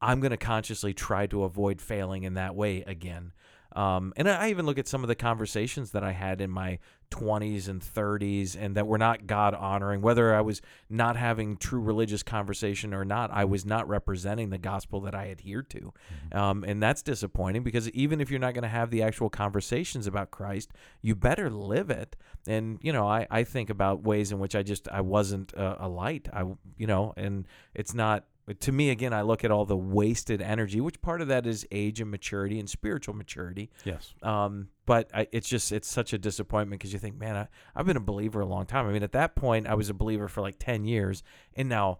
I'm 0.00 0.20
going 0.20 0.30
to 0.30 0.36
consciously 0.36 0.94
try 0.94 1.26
to 1.28 1.44
avoid 1.44 1.80
failing 1.80 2.24
in 2.24 2.34
that 2.34 2.54
way 2.54 2.82
again. 2.86 3.32
Um, 3.76 4.14
and 4.16 4.26
I 4.26 4.48
even 4.48 4.64
look 4.64 4.78
at 4.78 4.88
some 4.88 5.04
of 5.04 5.08
the 5.08 5.14
conversations 5.14 5.90
that 5.90 6.02
I 6.02 6.12
had 6.12 6.40
in 6.40 6.50
my 6.50 6.78
20s 7.10 7.68
and 7.68 7.82
30s 7.82 8.56
and 8.58 8.74
that 8.74 8.86
were 8.86 8.96
not 8.96 9.26
God 9.26 9.54
honoring, 9.54 10.00
whether 10.00 10.34
I 10.34 10.40
was 10.40 10.62
not 10.88 11.16
having 11.16 11.58
true 11.58 11.80
religious 11.80 12.22
conversation 12.22 12.94
or 12.94 13.04
not, 13.04 13.30
I 13.30 13.44
was 13.44 13.66
not 13.66 13.86
representing 13.86 14.48
the 14.48 14.56
gospel 14.56 15.02
that 15.02 15.14
I 15.14 15.30
adhered 15.30 15.68
to. 15.70 15.92
Um, 16.32 16.64
and 16.64 16.82
that's 16.82 17.02
disappointing 17.02 17.64
because 17.64 17.90
even 17.90 18.20
if 18.20 18.30
you're 18.30 18.40
not 18.40 18.54
going 18.54 18.62
to 18.62 18.68
have 18.68 18.90
the 18.90 19.02
actual 19.02 19.28
conversations 19.28 20.06
about 20.06 20.30
Christ, 20.30 20.72
you 21.02 21.14
better 21.14 21.50
live 21.50 21.90
it. 21.90 22.16
And, 22.46 22.78
you 22.80 22.94
know, 22.94 23.06
I, 23.06 23.26
I 23.30 23.44
think 23.44 23.68
about 23.68 24.02
ways 24.02 24.32
in 24.32 24.38
which 24.38 24.56
I 24.56 24.62
just, 24.62 24.88
I 24.88 25.02
wasn't 25.02 25.52
a, 25.52 25.84
a 25.84 25.88
light. 25.88 26.28
I, 26.32 26.44
you 26.78 26.86
know, 26.86 27.12
and 27.18 27.46
it's 27.74 27.92
not, 27.92 28.24
to 28.60 28.70
me 28.72 28.90
again 28.90 29.12
i 29.12 29.22
look 29.22 29.44
at 29.44 29.50
all 29.50 29.64
the 29.64 29.76
wasted 29.76 30.40
energy 30.40 30.80
which 30.80 31.00
part 31.02 31.20
of 31.20 31.28
that 31.28 31.46
is 31.46 31.66
age 31.72 32.00
and 32.00 32.10
maturity 32.10 32.58
and 32.60 32.70
spiritual 32.70 33.14
maturity 33.14 33.70
Yes. 33.84 34.14
um, 34.22 34.68
but 34.86 35.10
I, 35.12 35.26
it's 35.32 35.48
just 35.48 35.72
it's 35.72 35.88
such 35.88 36.12
a 36.12 36.18
disappointment 36.18 36.78
because 36.80 36.92
you 36.92 37.00
think, 37.00 37.18
man, 37.18 37.36
I, 37.36 37.48
I've 37.74 37.86
been 37.86 37.96
a 37.96 38.00
believer 38.00 38.40
a 38.40 38.46
long 38.46 38.66
time. 38.66 38.86
I 38.86 38.92
mean, 38.92 39.02
at 39.02 39.10
that 39.12 39.34
point, 39.34 39.66
I 39.66 39.74
was 39.74 39.90
a 39.90 39.94
believer 39.94 40.28
for 40.28 40.42
like 40.42 40.60
ten 40.60 40.84
years, 40.84 41.24
and 41.56 41.68
now 41.68 41.98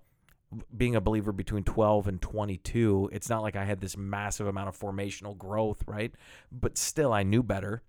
being 0.76 0.94
a 0.94 1.00
believer 1.00 1.32
between 1.32 1.64
12 1.64 2.06
and 2.06 2.22
22 2.22 3.10
it's 3.12 3.28
not 3.28 3.42
like 3.42 3.56
i 3.56 3.64
had 3.64 3.80
this 3.80 3.96
massive 3.96 4.46
amount 4.46 4.68
of 4.68 4.78
formational 4.78 5.36
growth 5.36 5.82
right 5.88 6.12
but 6.52 6.78
still 6.78 7.12
i 7.12 7.24
knew 7.24 7.42
better 7.42 7.82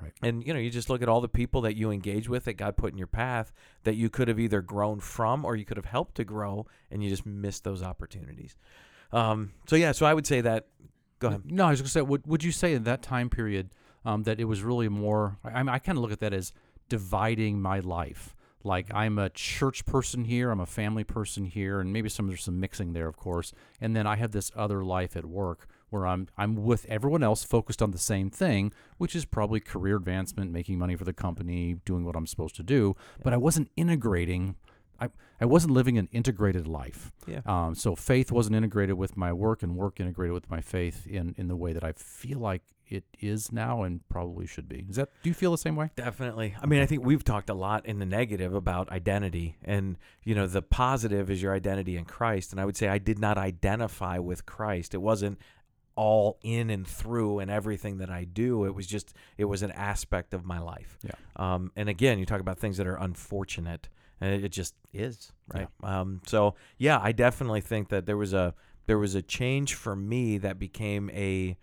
Right. 0.00 0.12
and 0.22 0.46
you 0.46 0.54
know 0.54 0.60
you 0.60 0.70
just 0.70 0.88
look 0.88 1.02
at 1.02 1.08
all 1.08 1.20
the 1.20 1.28
people 1.28 1.62
that 1.62 1.76
you 1.76 1.90
engage 1.90 2.28
with 2.28 2.44
that 2.44 2.54
god 2.54 2.76
put 2.76 2.92
in 2.92 2.98
your 2.98 3.08
path 3.08 3.52
that 3.82 3.96
you 3.96 4.08
could 4.08 4.28
have 4.28 4.38
either 4.38 4.60
grown 4.60 5.00
from 5.00 5.44
or 5.44 5.56
you 5.56 5.64
could 5.64 5.76
have 5.76 5.86
helped 5.86 6.14
to 6.14 6.24
grow 6.24 6.64
and 6.92 7.02
you 7.02 7.10
just 7.10 7.26
missed 7.26 7.64
those 7.64 7.82
opportunities 7.82 8.56
um, 9.12 9.50
so 9.66 9.74
yeah 9.74 9.90
so 9.90 10.06
i 10.06 10.14
would 10.14 10.26
say 10.26 10.40
that 10.40 10.68
go 11.20 11.28
ahead 11.28 11.42
No, 11.44 11.66
I 11.66 11.70
was 11.70 11.80
going 11.80 11.86
to 11.86 11.92
say, 11.92 12.02
would, 12.02 12.26
would 12.26 12.42
you 12.42 12.50
say 12.50 12.74
in 12.74 12.84
that 12.84 13.02
time 13.02 13.30
period 13.30 13.70
um, 14.04 14.24
that 14.24 14.40
it 14.40 14.44
was 14.44 14.62
really 14.62 14.88
more? 14.88 15.38
I, 15.44 15.50
I, 15.50 15.62
mean, 15.62 15.68
I 15.68 15.78
kind 15.78 15.96
of 15.96 16.02
look 16.02 16.12
at 16.12 16.20
that 16.20 16.32
as 16.32 16.52
dividing 16.88 17.60
my 17.62 17.78
life. 17.78 18.34
Like 18.64 18.92
I'm 18.92 19.18
a 19.18 19.30
church 19.30 19.86
person 19.86 20.24
here, 20.24 20.50
I'm 20.50 20.60
a 20.60 20.66
family 20.66 21.04
person 21.04 21.44
here, 21.46 21.80
and 21.80 21.92
maybe 21.92 22.10
some 22.10 22.26
there's 22.26 22.44
some 22.44 22.60
mixing 22.60 22.92
there, 22.92 23.08
of 23.08 23.16
course. 23.16 23.54
And 23.80 23.96
then 23.96 24.06
I 24.06 24.16
have 24.16 24.32
this 24.32 24.50
other 24.54 24.84
life 24.84 25.16
at 25.16 25.24
work 25.24 25.66
where 25.90 26.06
I'm 26.06 26.28
I'm 26.36 26.56
with 26.56 26.86
everyone 26.86 27.22
else 27.22 27.44
focused 27.44 27.82
on 27.82 27.90
the 27.90 27.98
same 27.98 28.30
thing, 28.30 28.72
which 28.98 29.14
is 29.14 29.24
probably 29.24 29.60
career 29.60 29.96
advancement, 29.96 30.50
making 30.50 30.78
money 30.78 30.96
for 30.96 31.04
the 31.04 31.12
company, 31.12 31.76
doing 31.84 32.04
what 32.04 32.16
I'm 32.16 32.26
supposed 32.26 32.56
to 32.56 32.62
do. 32.62 32.96
But 33.22 33.32
I 33.32 33.36
wasn't 33.36 33.70
integrating. 33.76 34.56
I, 35.02 35.08
I 35.40 35.46
wasn't 35.46 35.72
living 35.72 35.96
an 35.96 36.08
integrated 36.12 36.66
life. 36.66 37.10
Yeah. 37.26 37.40
Um, 37.46 37.74
so 37.74 37.96
faith 37.96 38.30
wasn't 38.30 38.56
integrated 38.56 38.96
with 38.96 39.16
my 39.16 39.32
work, 39.32 39.62
and 39.62 39.76
work 39.76 39.98
integrated 39.98 40.34
with 40.34 40.50
my 40.50 40.60
faith 40.60 41.06
in 41.06 41.34
in 41.38 41.48
the 41.48 41.56
way 41.56 41.72
that 41.72 41.84
I 41.84 41.92
feel 41.92 42.38
like 42.38 42.62
it 42.90 43.04
is 43.20 43.52
now, 43.52 43.84
and 43.84 44.06
probably 44.08 44.46
should 44.46 44.68
be. 44.68 44.84
Is 44.90 44.96
that? 44.96 45.10
Do 45.22 45.30
you 45.30 45.34
feel 45.34 45.52
the 45.52 45.58
same 45.58 45.76
way? 45.76 45.90
Definitely. 45.94 46.56
I 46.60 46.66
mean, 46.66 46.82
I 46.82 46.86
think 46.86 47.04
we've 47.04 47.22
talked 47.22 47.48
a 47.48 47.54
lot 47.54 47.86
in 47.86 48.00
the 48.00 48.04
negative 48.04 48.52
about 48.52 48.90
identity. 48.90 49.56
And, 49.64 49.96
you 50.24 50.34
know, 50.34 50.48
the 50.48 50.60
positive 50.60 51.30
is 51.30 51.40
your 51.40 51.54
identity 51.54 51.96
in 51.96 52.04
Christ. 52.04 52.50
And 52.50 52.60
I 52.60 52.64
would 52.64 52.76
say 52.76 52.88
I 52.88 52.98
did 52.98 53.18
not 53.18 53.38
identify 53.38 54.18
with 54.18 54.44
Christ. 54.44 54.92
It 54.92 54.98
wasn't 54.98 55.38
all 55.96 56.38
in 56.42 56.70
and 56.70 56.86
through 56.86 57.40
and 57.40 57.50
everything 57.50 57.98
that 57.98 58.10
I 58.10 58.24
do. 58.24 58.64
It 58.64 58.74
was 58.74 58.86
just, 58.86 59.14
it 59.36 59.44
was 59.44 59.62
an 59.62 59.70
aspect 59.72 60.34
of 60.34 60.44
my 60.44 60.58
life. 60.58 60.98
Yeah. 61.02 61.12
Um, 61.36 61.72
and 61.76 61.88
again, 61.88 62.18
you 62.18 62.26
talk 62.26 62.40
about 62.40 62.58
things 62.58 62.76
that 62.76 62.86
are 62.86 62.96
unfortunate, 62.96 63.88
and 64.20 64.44
it 64.44 64.50
just 64.50 64.74
is, 64.92 65.32
right? 65.52 65.68
Um, 65.82 66.20
so, 66.26 66.54
yeah, 66.78 66.98
I 67.02 67.12
definitely 67.12 67.60
think 67.60 67.88
that 67.88 68.06
there 68.06 68.16
was 68.16 68.32
a, 68.32 68.54
there 68.86 68.98
was 68.98 69.14
a 69.14 69.22
change 69.22 69.74
for 69.74 69.94
me 69.94 70.38
that 70.38 70.58
became 70.58 71.10
a, 71.10 71.56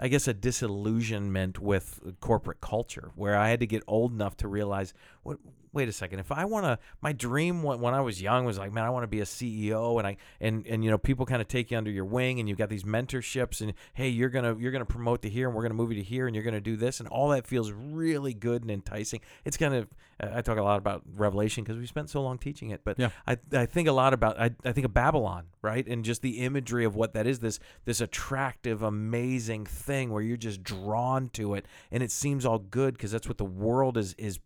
I 0.00 0.08
guess 0.08 0.26
a 0.26 0.34
disillusionment 0.34 1.60
with 1.60 2.00
corporate 2.20 2.60
culture 2.60 3.10
where 3.14 3.36
I 3.36 3.50
had 3.50 3.60
to 3.60 3.66
get 3.66 3.82
old 3.86 4.12
enough 4.12 4.36
to 4.38 4.48
realize 4.48 4.92
what 5.22 5.38
wait 5.74 5.88
a 5.88 5.92
second 5.92 6.20
if 6.20 6.32
I 6.32 6.44
want 6.44 6.64
to 6.64 6.78
my 7.00 7.12
dream 7.12 7.62
when, 7.62 7.94
I 7.94 8.00
was 8.00 8.22
young 8.22 8.44
was 8.44 8.58
like 8.58 8.72
man 8.72 8.84
I 8.84 8.90
want 8.90 9.02
to 9.02 9.08
be 9.08 9.20
a 9.20 9.24
CEO 9.24 9.98
and 9.98 10.06
I 10.06 10.16
and 10.40 10.66
and 10.66 10.84
you 10.84 10.90
know 10.90 10.98
people 10.98 11.26
kind 11.26 11.42
of 11.42 11.48
take 11.48 11.70
you 11.70 11.78
under 11.78 11.90
your 11.90 12.04
wing 12.04 12.40
and 12.40 12.48
you've 12.48 12.58
got 12.58 12.68
these 12.68 12.84
mentorships 12.84 13.60
and 13.60 13.74
hey 13.94 14.08
you're 14.08 14.28
going 14.28 14.44
to 14.44 14.60
you're 14.60 14.72
going 14.72 14.84
to 14.84 14.90
promote 14.90 15.22
to 15.22 15.28
here 15.28 15.46
and 15.48 15.54
we're 15.54 15.62
going 15.62 15.70
to 15.70 15.76
move 15.76 15.92
you 15.92 15.98
to 15.98 16.02
here 16.02 16.26
and 16.26 16.34
you're 16.34 16.44
going 16.44 16.54
to 16.54 16.60
do 16.60 16.76
this 16.76 17.00
and 17.00 17.08
all 17.08 17.28
that 17.28 17.46
feels 17.46 17.70
really 17.72 18.34
good 18.34 18.62
and 18.62 18.70
enticing 18.70 19.20
it's 19.44 19.56
kind 19.56 19.74
of 19.74 19.88
I 20.20 20.42
talk 20.42 20.58
a 20.58 20.62
lot 20.62 20.78
about 20.78 21.02
revelation 21.16 21.64
because 21.64 21.76
we 21.76 21.86
spent 21.86 22.08
so 22.08 22.22
long 22.22 22.38
teaching 22.38 22.70
it 22.70 22.82
but 22.84 22.98
Yeah. 22.98 23.10
I, 23.26 23.36
I 23.52 23.66
think 23.66 23.88
a 23.88 23.92
lot 23.92 24.14
about 24.14 24.40
I, 24.40 24.50
I 24.64 24.72
think 24.72 24.84
of 24.84 24.94
Babylon, 24.94 25.46
right? 25.62 25.86
And 25.86 26.04
just 26.04 26.22
the 26.22 26.38
imagery 26.38 26.84
of 26.84 26.94
what 26.94 27.14
that 27.14 27.26
is 27.26 27.40
this 27.40 27.58
this 27.84 28.00
attractive, 28.00 28.82
amazing 28.82 29.66
thing 29.66 30.10
where 30.10 30.22
you're 30.22 30.36
just 30.36 30.62
drawn 30.62 31.28
to 31.30 31.54
it 31.54 31.66
and 31.90 32.02
it 32.02 32.10
seems 32.10 32.46
all 32.46 32.58
good 32.58 32.94
because 32.94 33.10
that's 33.12 33.28
what 33.28 33.38
the 33.38 33.44
world 33.44 33.96
is 33.96 34.14
is 34.14 34.38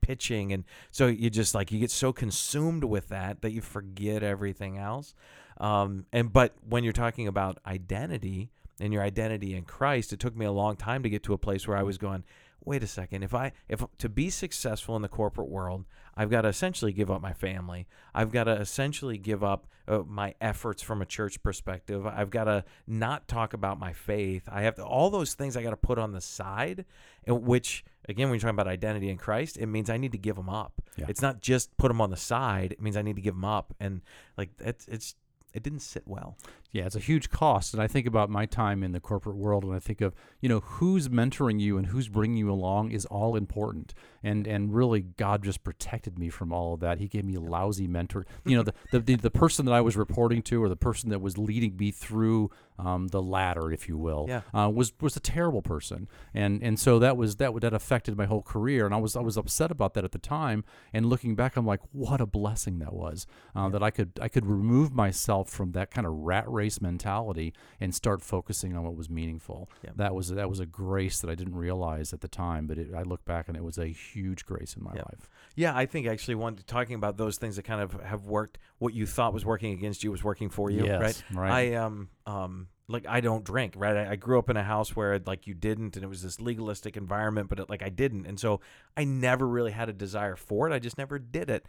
pitching 0.00 0.52
and 0.52 0.64
so 0.90 1.06
you 1.06 1.30
just 1.30 1.54
like 1.54 1.70
you 1.72 1.78
get 1.78 1.90
so 1.90 2.12
consumed 2.12 2.84
with 2.84 3.08
that 3.08 3.42
that 3.42 3.52
you 3.52 3.60
forget 3.60 4.22
everything 4.22 4.78
else. 4.78 5.14
Um 5.58 6.06
and 6.12 6.32
but 6.32 6.54
when 6.68 6.84
you're 6.84 6.92
talking 6.92 7.26
about 7.26 7.58
identity 7.66 8.50
and 8.80 8.92
your 8.92 9.02
identity 9.02 9.54
in 9.54 9.64
Christ, 9.64 10.12
it 10.12 10.20
took 10.20 10.36
me 10.36 10.46
a 10.46 10.52
long 10.52 10.76
time 10.76 11.02
to 11.02 11.10
get 11.10 11.22
to 11.24 11.34
a 11.34 11.38
place 11.38 11.68
where 11.68 11.76
I 11.76 11.82
was 11.82 11.98
going, 11.98 12.24
wait 12.62 12.82
a 12.82 12.86
second 12.86 13.22
if 13.22 13.32
i 13.32 13.50
if 13.70 13.82
to 13.96 14.06
be 14.06 14.28
successful 14.28 14.94
in 14.94 15.00
the 15.00 15.08
corporate 15.08 15.48
world 15.48 15.86
i've 16.14 16.28
got 16.28 16.42
to 16.42 16.48
essentially 16.48 16.92
give 16.92 17.10
up 17.10 17.22
my 17.22 17.32
family. 17.32 17.86
I've 18.14 18.30
got 18.30 18.44
to 18.44 18.52
essentially 18.52 19.16
give 19.16 19.42
up 19.42 19.66
uh, 19.88 20.02
my 20.06 20.34
efforts 20.40 20.82
from 20.82 21.00
a 21.00 21.06
church 21.06 21.42
perspective. 21.42 22.06
I've 22.06 22.30
got 22.30 22.44
to 22.44 22.64
not 22.86 23.26
talk 23.26 23.54
about 23.54 23.78
my 23.78 23.92
faith. 23.92 24.42
I 24.50 24.62
have 24.62 24.74
to 24.76 24.84
all 24.84 25.10
those 25.10 25.34
things 25.34 25.56
i 25.56 25.62
got 25.62 25.70
to 25.70 25.76
put 25.76 25.98
on 25.98 26.12
the 26.12 26.20
side 26.20 26.84
which 27.26 27.84
again 28.08 28.28
when 28.28 28.34
you're 28.34 28.40
talking 28.40 28.54
about 28.54 28.66
identity 28.66 29.08
in 29.10 29.16
christ 29.16 29.56
it 29.56 29.66
means 29.66 29.90
i 29.90 29.96
need 29.96 30.12
to 30.12 30.18
give 30.18 30.36
them 30.36 30.48
up. 30.48 30.82
Yeah. 30.96 31.06
it's 31.08 31.22
not 31.22 31.40
just 31.40 31.76
put 31.76 31.88
them 31.88 32.00
on 32.00 32.10
the 32.10 32.16
side. 32.16 32.72
It 32.72 32.82
means 32.82 32.96
i 32.96 33.02
need 33.02 33.16
to 33.16 33.22
give 33.22 33.34
them 33.34 33.44
up. 33.44 33.74
And 33.80 34.02
like 34.36 34.50
it's 34.58 34.86
it's 34.88 35.14
it 35.52 35.62
didn't 35.62 35.80
sit 35.80 36.02
well 36.06 36.36
Yeah, 36.72 36.86
it's 36.86 36.94
a 36.96 37.00
huge 37.00 37.30
cost. 37.30 37.74
And 37.74 37.82
I 37.82 37.86
think 37.88 38.06
about 38.06 38.30
my 38.30 38.46
time 38.46 38.82
in 38.84 38.92
the 38.92 39.00
corporate 39.00 39.36
world 39.36 39.64
when 39.64 39.76
I 39.76 39.80
think 39.80 40.00
of, 40.00 40.14
you 40.40 40.48
know, 40.48 40.60
who's 40.60 41.08
mentoring 41.08 41.58
you 41.60 41.76
and 41.76 41.86
who's 41.86 42.08
bringing 42.08 42.36
you 42.36 42.50
along 42.50 42.92
is 42.92 43.06
all 43.06 43.34
important. 43.36 43.92
And 44.22 44.46
and 44.46 44.72
really, 44.74 45.00
God 45.00 45.42
just 45.42 45.64
protected 45.64 46.18
me 46.18 46.28
from 46.28 46.52
all 46.52 46.74
of 46.74 46.80
that. 46.80 46.98
He 46.98 47.08
gave 47.08 47.24
me 47.24 47.34
a 47.34 47.40
lousy 47.40 47.86
mentor. 47.88 48.26
You 48.44 48.56
know, 48.56 48.62
the, 48.62 48.74
the, 48.90 49.00
the, 49.00 49.14
the 49.16 49.30
person 49.30 49.64
that 49.66 49.72
I 49.72 49.80
was 49.80 49.96
reporting 49.96 50.42
to 50.42 50.62
or 50.62 50.68
the 50.68 50.76
person 50.76 51.10
that 51.10 51.20
was 51.20 51.38
leading 51.38 51.76
me 51.76 51.90
through 51.92 52.50
um, 52.78 53.08
the 53.08 53.22
ladder, 53.22 53.70
if 53.70 53.88
you 53.88 53.96
will, 53.98 54.26
Yeah. 54.28 54.40
uh, 54.54 54.68
was 54.70 54.92
was 55.00 55.16
a 55.16 55.20
terrible 55.20 55.62
person. 55.62 56.08
And 56.34 56.62
and 56.62 56.78
so 56.78 56.98
that 56.98 57.16
was 57.16 57.36
that 57.36 57.58
that 57.60 57.72
affected 57.74 58.16
my 58.16 58.26
whole 58.26 58.42
career. 58.42 58.84
And 58.86 58.94
I 58.94 58.98
was 58.98 59.16
I 59.16 59.20
was 59.20 59.36
upset 59.36 59.70
about 59.70 59.94
that 59.94 60.04
at 60.04 60.12
the 60.12 60.18
time. 60.18 60.64
And 60.92 61.06
looking 61.06 61.34
back, 61.34 61.56
I'm 61.56 61.66
like, 61.66 61.80
what 61.92 62.20
a 62.20 62.26
blessing 62.26 62.78
that 62.80 62.92
was. 62.92 63.26
Uh, 63.54 63.68
That 63.70 63.82
I 63.82 63.90
could 63.90 64.18
I 64.20 64.28
could 64.28 64.46
remove 64.46 64.92
myself 64.92 65.48
from 65.50 65.72
that 65.72 65.90
kind 65.90 66.06
of 66.06 66.12
rat 66.12 66.44
race 66.50 66.59
mentality 66.80 67.52
and 67.80 67.94
start 67.94 68.22
focusing 68.22 68.76
on 68.76 68.84
what 68.84 68.94
was 68.96 69.08
meaningful. 69.08 69.70
Yeah. 69.84 69.90
That 69.96 70.14
was 70.14 70.28
that 70.28 70.48
was 70.50 70.60
a 70.60 70.66
grace 70.66 71.20
that 71.20 71.30
I 71.30 71.34
didn't 71.34 71.54
realize 71.54 72.12
at 72.12 72.20
the 72.20 72.28
time, 72.28 72.66
but 72.66 72.78
it, 72.78 72.88
I 72.94 73.02
look 73.02 73.24
back 73.24 73.48
and 73.48 73.56
it 73.56 73.64
was 73.64 73.78
a 73.78 73.86
huge 73.86 74.44
grace 74.44 74.74
in 74.76 74.82
my 74.84 74.92
Yeah. 74.94 75.02
life. 75.02 75.28
Yeah, 75.56 75.76
I 75.76 75.86
think 75.86 76.06
actually 76.06 76.34
one 76.36 76.56
talking 76.66 76.94
about 76.94 77.16
those 77.16 77.38
things 77.38 77.56
that 77.56 77.62
kind 77.64 77.80
of 77.80 77.92
have 78.02 78.26
worked. 78.26 78.58
What 78.78 78.94
you 78.94 79.06
thought 79.06 79.32
was 79.32 79.44
working 79.44 79.72
against 79.72 80.04
you 80.04 80.10
was 80.10 80.22
working 80.24 80.48
for 80.50 80.70
you, 80.70 80.84
Yes, 80.84 81.00
right? 81.00 81.38
right. 81.38 81.72
I 81.72 81.74
um 81.76 82.08
um 82.26 82.68
like 82.90 83.06
I 83.08 83.20
don't 83.20 83.44
drink, 83.44 83.74
right? 83.76 83.96
I, 83.96 84.10
I 84.12 84.16
grew 84.16 84.38
up 84.38 84.50
in 84.50 84.56
a 84.56 84.62
house 84.62 84.94
where 84.96 85.18
like 85.24 85.46
you 85.46 85.54
didn't, 85.54 85.96
and 85.96 86.04
it 86.04 86.08
was 86.08 86.22
this 86.22 86.40
legalistic 86.40 86.96
environment, 86.96 87.48
but 87.48 87.60
it, 87.60 87.70
like 87.70 87.82
I 87.82 87.88
didn't, 87.88 88.26
and 88.26 88.38
so 88.38 88.60
I 88.96 89.04
never 89.04 89.46
really 89.46 89.72
had 89.72 89.88
a 89.88 89.92
desire 89.92 90.36
for 90.36 90.68
it. 90.68 90.72
I 90.74 90.78
just 90.78 90.98
never 90.98 91.18
did 91.18 91.48
it. 91.50 91.64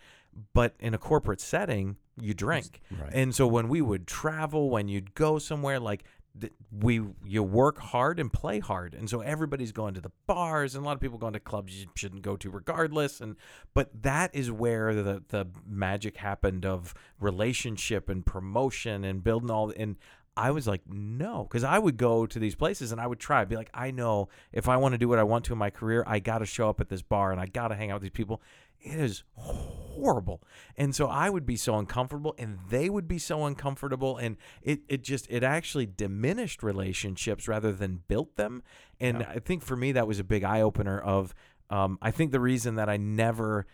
But 0.53 0.75
in 0.79 0.93
a 0.93 0.97
corporate 0.97 1.41
setting, 1.41 1.97
you 2.19 2.33
drink, 2.33 2.81
Right. 2.91 3.11
and 3.13 3.35
so 3.35 3.47
when 3.47 3.67
we 3.69 3.81
would 3.81 4.07
travel, 4.07 4.69
when 4.69 4.87
you'd 4.87 5.13
go 5.13 5.39
somewhere, 5.39 5.79
like 5.79 6.05
th- 6.39 6.53
we 6.71 7.01
you 7.25 7.43
work 7.43 7.77
hard 7.79 8.17
and 8.17 8.31
play 8.31 8.59
hard, 8.59 8.93
and 8.93 9.09
so 9.09 9.19
everybody's 9.19 9.73
going 9.73 9.93
to 9.95 10.01
the 10.01 10.11
bars, 10.27 10.73
and 10.73 10.83
a 10.83 10.85
lot 10.85 10.93
of 10.95 11.01
people 11.01 11.17
going 11.17 11.33
to 11.33 11.39
clubs 11.41 11.75
you 11.81 11.87
shouldn't 11.95 12.21
go 12.21 12.37
to 12.37 12.49
regardless. 12.49 13.19
And 13.19 13.35
but 13.73 13.89
that 14.03 14.33
is 14.33 14.49
where 14.49 14.93
the 14.95 15.21
the 15.27 15.47
magic 15.67 16.15
happened 16.17 16.65
of 16.65 16.93
relationship 17.19 18.09
and 18.09 18.25
promotion 18.25 19.03
and 19.03 19.21
building 19.23 19.51
all. 19.51 19.73
And 19.75 19.97
I 20.37 20.51
was 20.51 20.65
like, 20.67 20.81
no, 20.87 21.43
because 21.43 21.63
I 21.63 21.77
would 21.77 21.97
go 21.97 22.25
to 22.25 22.39
these 22.39 22.55
places 22.55 22.91
and 22.91 23.01
I 23.01 23.07
would 23.07 23.19
try, 23.19 23.43
be 23.45 23.57
like, 23.57 23.69
I 23.73 23.91
know 23.91 24.29
if 24.53 24.69
I 24.69 24.77
want 24.77 24.93
to 24.93 24.97
do 24.97 25.09
what 25.09 25.19
I 25.19 25.23
want 25.23 25.45
to 25.45 25.53
in 25.53 25.59
my 25.59 25.69
career, 25.69 26.03
I 26.07 26.19
got 26.19 26.39
to 26.39 26.45
show 26.45 26.69
up 26.69 26.79
at 26.79 26.89
this 26.89 27.01
bar 27.01 27.31
and 27.31 27.41
I 27.41 27.47
got 27.47 27.67
to 27.67 27.75
hang 27.75 27.91
out 27.91 27.95
with 27.95 28.03
these 28.03 28.11
people. 28.11 28.41
It 28.79 28.99
is 28.99 29.23
horrible. 29.35 30.41
And 30.77 30.95
so 30.95 31.07
I 31.07 31.29
would 31.29 31.45
be 31.45 31.55
so 31.57 31.77
uncomfortable 31.77 32.33
and 32.39 32.57
they 32.69 32.89
would 32.89 33.07
be 33.07 33.19
so 33.19 33.45
uncomfortable. 33.45 34.17
And 34.17 34.37
it, 34.61 34.81
it 34.87 35.03
just, 35.03 35.27
it 35.29 35.43
actually 35.43 35.85
diminished 35.85 36.63
relationships 36.63 37.47
rather 37.47 37.73
than 37.73 38.03
built 38.07 38.37
them. 38.37 38.63
And 38.99 39.19
Yeah. 39.19 39.29
I 39.35 39.39
think 39.39 39.63
for 39.63 39.75
me, 39.75 39.91
that 39.91 40.07
was 40.07 40.19
a 40.19 40.23
big 40.23 40.43
eye 40.43 40.61
opener 40.61 40.99
of, 40.99 41.35
um, 41.69 41.99
I 42.01 42.11
think 42.11 42.31
the 42.31 42.39
reason 42.39 42.75
that 42.75 42.89
I 42.89 42.97
never 42.97 43.65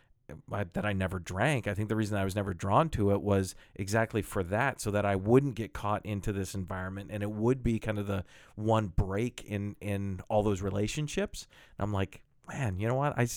I, 0.51 0.65
that 0.73 0.85
I 0.85 0.93
never 0.93 1.19
drank. 1.19 1.67
I 1.67 1.73
think 1.73 1.89
the 1.89 1.95
reason 1.95 2.17
I 2.17 2.25
was 2.25 2.35
never 2.35 2.53
drawn 2.53 2.89
to 2.89 3.11
it 3.11 3.21
was 3.21 3.55
exactly 3.75 4.21
for 4.21 4.43
that, 4.43 4.81
so 4.81 4.91
that 4.91 5.05
I 5.05 5.15
wouldn't 5.15 5.55
get 5.55 5.73
caught 5.73 6.05
into 6.05 6.33
this 6.33 6.53
environment, 6.53 7.09
and 7.11 7.23
it 7.23 7.31
would 7.31 7.63
be 7.63 7.79
kind 7.79 7.97
of 7.97 8.07
the 8.07 8.25
one 8.55 8.87
break 8.87 9.43
in 9.45 9.75
in 9.79 10.21
all 10.29 10.43
those 10.43 10.61
relationships. 10.61 11.47
And 11.77 11.85
I'm 11.85 11.93
like, 11.93 12.21
man, 12.47 12.79
you 12.79 12.87
know 12.87 12.95
what? 12.95 13.17
I 13.17 13.27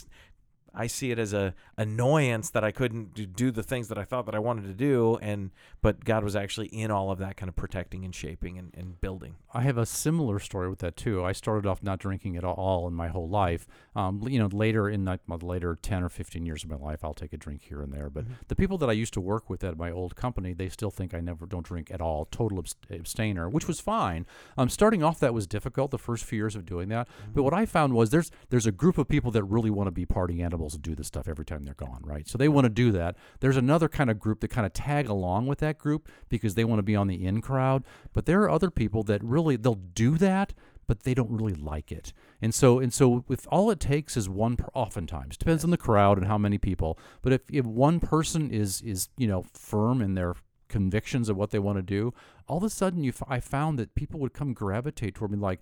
I 0.75 0.87
see 0.87 1.11
it 1.11 1.19
as 1.19 1.33
a 1.33 1.55
annoyance 1.77 2.51
that 2.51 2.65
I 2.65 2.71
couldn't 2.71 3.35
do- 3.37 3.51
the 3.51 3.63
things 3.63 3.89
that 3.89 3.99
I 3.99 4.05
thought 4.05 4.27
that 4.27 4.35
I 4.35 4.39
wanted 4.39 4.65
to 4.65 4.75
do, 4.75 5.17
and 5.21 5.51
but 5.83 6.05
God 6.05 6.23
was 6.23 6.37
actually 6.37 6.69
in 6.69 6.91
all 6.91 7.11
of 7.11 7.19
that, 7.19 7.37
kind 7.37 7.49
of 7.49 7.57
protecting 7.57 8.05
and 8.05 8.15
shaping 8.15 8.59
and, 8.59 8.73
and 8.77 9.01
building. 9.01 9.37
I 9.53 9.63
have 9.63 9.79
a 9.79 9.87
similar 9.87 10.39
story 10.39 10.69
with 10.69 10.79
that 10.81 10.97
too. 10.97 11.25
I 11.25 11.33
started 11.33 11.67
off 11.67 11.83
not 11.83 11.99
drinking 11.99 12.37
at 12.37 12.45
all 12.45 12.87
in 12.87 12.95
my 12.95 13.09
whole 13.09 13.29
life. 13.29 13.67
Um, 13.97 14.23
you 14.29 14.39
know, 14.39 14.47
later 14.47 14.89
in 14.89 15.05
the 15.05 15.19
my 15.27 15.37
later 15.37 15.77
ten 15.81 16.03
or 16.03 16.09
fifteen 16.09 16.47
years 16.47 16.65
of 16.65 16.71
my 16.71 16.77
life, 16.77 17.05
I'll 17.05 17.15
take 17.15 17.33
a 17.33 17.37
drink 17.37 17.63
here 17.63 17.83
and 17.83 17.93
there. 17.93 18.09
But 18.11 18.27
the 18.49 18.57
people 18.57 18.79
that 18.79 18.89
I 18.89 18.93
used 18.93 19.15
to 19.15 19.21
work 19.21 19.51
with 19.51 19.65
at 19.65 19.77
my 19.77 19.91
old 19.91 20.15
company, 20.15 20.53
they 20.53 20.69
still 20.69 20.91
think 20.91 21.15
I 21.15 21.21
never 21.21 21.47
don't 21.47 21.67
drink 21.67 21.91
at 21.91 22.01
all, 22.01 22.27
total 22.27 22.63
abst- 22.63 22.77
abstainer, 22.91 23.49
which 23.49 23.67
was 23.67 23.81
fine. 23.81 24.27
Um, 24.57 24.69
starting 24.69 25.03
off, 25.03 25.19
that 25.21 25.35
was 25.35 25.47
difficult 25.47 25.91
the 25.91 25.99
first 25.99 26.25
few 26.25 26.37
years 26.37 26.55
of 26.55 26.65
doing 26.65 26.89
that. 26.91 27.09
But 27.35 27.43
what 27.43 27.55
I 27.55 27.67
found 27.67 27.95
was 27.95 28.11
there's 28.11 28.31
there's 28.51 28.67
a 28.67 28.73
group 28.73 28.99
of 28.99 29.09
people 29.09 29.31
that 29.33 29.45
really 29.45 29.71
want 29.71 29.89
to 29.89 29.93
be 29.93 30.07
party 30.07 30.43
animals 30.43 30.60
and 30.69 30.83
do 30.83 30.95
this 30.95 31.07
stuff 31.07 31.29
every 31.29 31.45
time 31.45 31.65
they're 31.65 31.75
gone, 31.75 32.03
right? 32.05 32.29
So 32.29 32.39
they 32.39 32.49
want 32.49 32.65
to 32.65 32.71
do 32.71 32.93
that. 32.93 33.17
There's 33.41 33.57
another 33.57 33.89
kind 33.89 34.11
of 34.11 34.19
group 34.19 34.41
that 34.41 34.49
kind 34.49 34.67
of 34.67 34.73
tag 34.73 35.09
along 35.09 35.47
with 35.47 35.59
that 35.61 35.79
group 35.79 36.09
because 36.29 36.55
they 36.55 36.65
want 36.65 36.79
to 36.79 36.85
be 36.85 36.97
on 36.97 37.07
the 37.07 37.25
in 37.25 37.41
crowd. 37.41 37.85
But 38.13 38.27
there 38.27 38.43
are 38.43 38.51
other 38.51 38.71
people 38.71 39.03
that 39.05 39.23
really 39.25 39.57
they'll 39.57 39.75
do 39.75 40.17
that, 40.19 40.53
but 40.87 41.05
they 41.05 41.15
don't 41.15 41.31
really 41.31 41.55
like 41.55 41.93
it. 41.93 42.13
And 42.43 42.55
so 42.55 42.79
and 42.79 42.93
so 42.93 43.25
if 43.29 43.47
all 43.49 43.71
it 43.71 43.81
takes 43.81 44.17
is 44.17 44.29
one 44.29 44.57
per, 44.57 44.69
oftentimes 44.75 45.37
depends 45.37 45.65
on 45.65 45.71
the 45.71 45.77
crowd 45.77 46.19
and 46.19 46.27
how 46.27 46.39
many 46.39 46.59
people. 46.59 46.99
But 47.23 47.33
if, 47.33 47.43
if 47.51 47.65
one 47.65 48.01
person 48.01 48.51
is 48.51 48.83
is 48.83 49.09
you 49.17 49.27
know 49.27 49.45
firm 49.53 50.03
in 50.03 50.15
their 50.15 50.35
convictions 50.69 51.29
of 51.29 51.37
what 51.37 51.51
they 51.51 51.59
want 51.59 51.79
to 51.79 51.83
do, 51.83 52.13
all 52.47 52.59
of 52.59 52.65
a 52.65 52.71
sudden 52.71 53.05
you 53.05 53.11
f- 53.11 53.23
I 53.29 53.41
found 53.41 53.79
that 53.79 53.95
people 53.95 54.21
would 54.21 54.33
come 54.33 54.53
gravitate 54.53 55.15
toward 55.15 55.31
me 55.31 55.39
like 55.39 55.61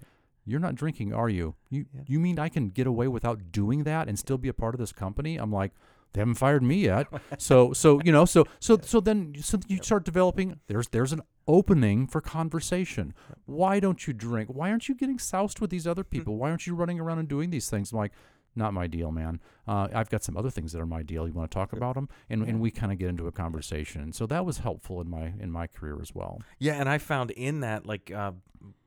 you're 0.49 0.61
not 0.61 0.75
drinking, 0.75 1.13
are 1.13 1.29
you? 1.29 1.55
You 1.71 1.87
Yeah. 1.95 2.03
you 2.07 2.19
mean 2.21 2.39
I 2.39 2.49
can 2.49 2.71
get 2.71 2.87
away 2.87 3.09
without 3.09 3.53
doing 3.53 3.85
that 3.85 4.09
and 4.09 4.19
still 4.19 4.39
be 4.39 4.49
a 4.49 4.55
part 4.55 4.75
of 4.75 4.81
this 4.81 4.93
company? 4.93 5.37
I'm 5.37 5.53
like, 5.53 5.73
they 6.15 6.21
haven't 6.21 6.37
fired 6.37 6.63
me 6.63 6.77
yet. 6.85 7.07
so 7.39 7.73
so 7.73 8.01
you 8.05 8.13
know 8.13 8.25
so 8.25 8.45
so 8.61 8.79
so 8.83 9.01
then 9.01 9.35
so 9.41 9.59
you 9.69 9.79
start 9.83 10.05
developing. 10.05 10.59
There's 10.67 10.89
there's 10.89 11.13
an 11.13 11.23
opening 11.47 12.07
for 12.07 12.21
conversation. 12.21 13.15
Why 13.47 13.79
don't 13.81 14.07
you 14.07 14.13
drink? 14.13 14.49
Why 14.51 14.71
aren't 14.71 14.89
you 14.89 14.95
getting 14.95 15.19
soused 15.19 15.61
with 15.61 15.71
these 15.71 15.87
other 15.87 16.05
people? 16.05 16.37
Why 16.37 16.49
aren't 16.51 16.67
you 16.67 16.75
running 16.75 16.99
around 16.99 17.19
and 17.19 17.29
doing 17.29 17.51
these 17.51 17.69
things? 17.71 17.93
I'm 17.93 17.99
like. 17.99 18.13
Not 18.57 18.75
my 18.75 18.89
deal, 18.89 19.13
man. 19.13 19.39
Uh, 19.69 19.87
I've 19.95 20.11
got 20.11 20.25
some 20.25 20.37
other 20.37 20.51
things 20.51 20.73
that 20.73 20.81
are 20.81 20.87
my 20.87 21.05
deal. 21.05 21.29
You 21.29 21.33
want 21.33 21.49
to 21.49 21.55
talk 21.55 21.73
about 21.73 21.95
them, 21.95 22.09
and, 22.29 22.43
and 22.43 22.61
we 22.61 22.73
kind 22.73 22.91
of 22.91 22.99
get 22.99 23.09
into 23.09 23.29
a 23.29 23.31
conversation. 23.31 24.13
So 24.13 24.27
that 24.27 24.45
was 24.45 24.59
helpful 24.59 25.01
in 25.01 25.09
my 25.09 25.35
in 25.39 25.53
my 25.53 25.69
career 25.69 25.99
as 26.03 26.13
well. 26.13 26.41
Yeah, 26.59 26.73
and 26.73 26.89
I 26.89 26.99
found 26.99 27.31
in 27.31 27.61
that, 27.61 27.87
like 27.87 28.11
uh, 28.11 28.33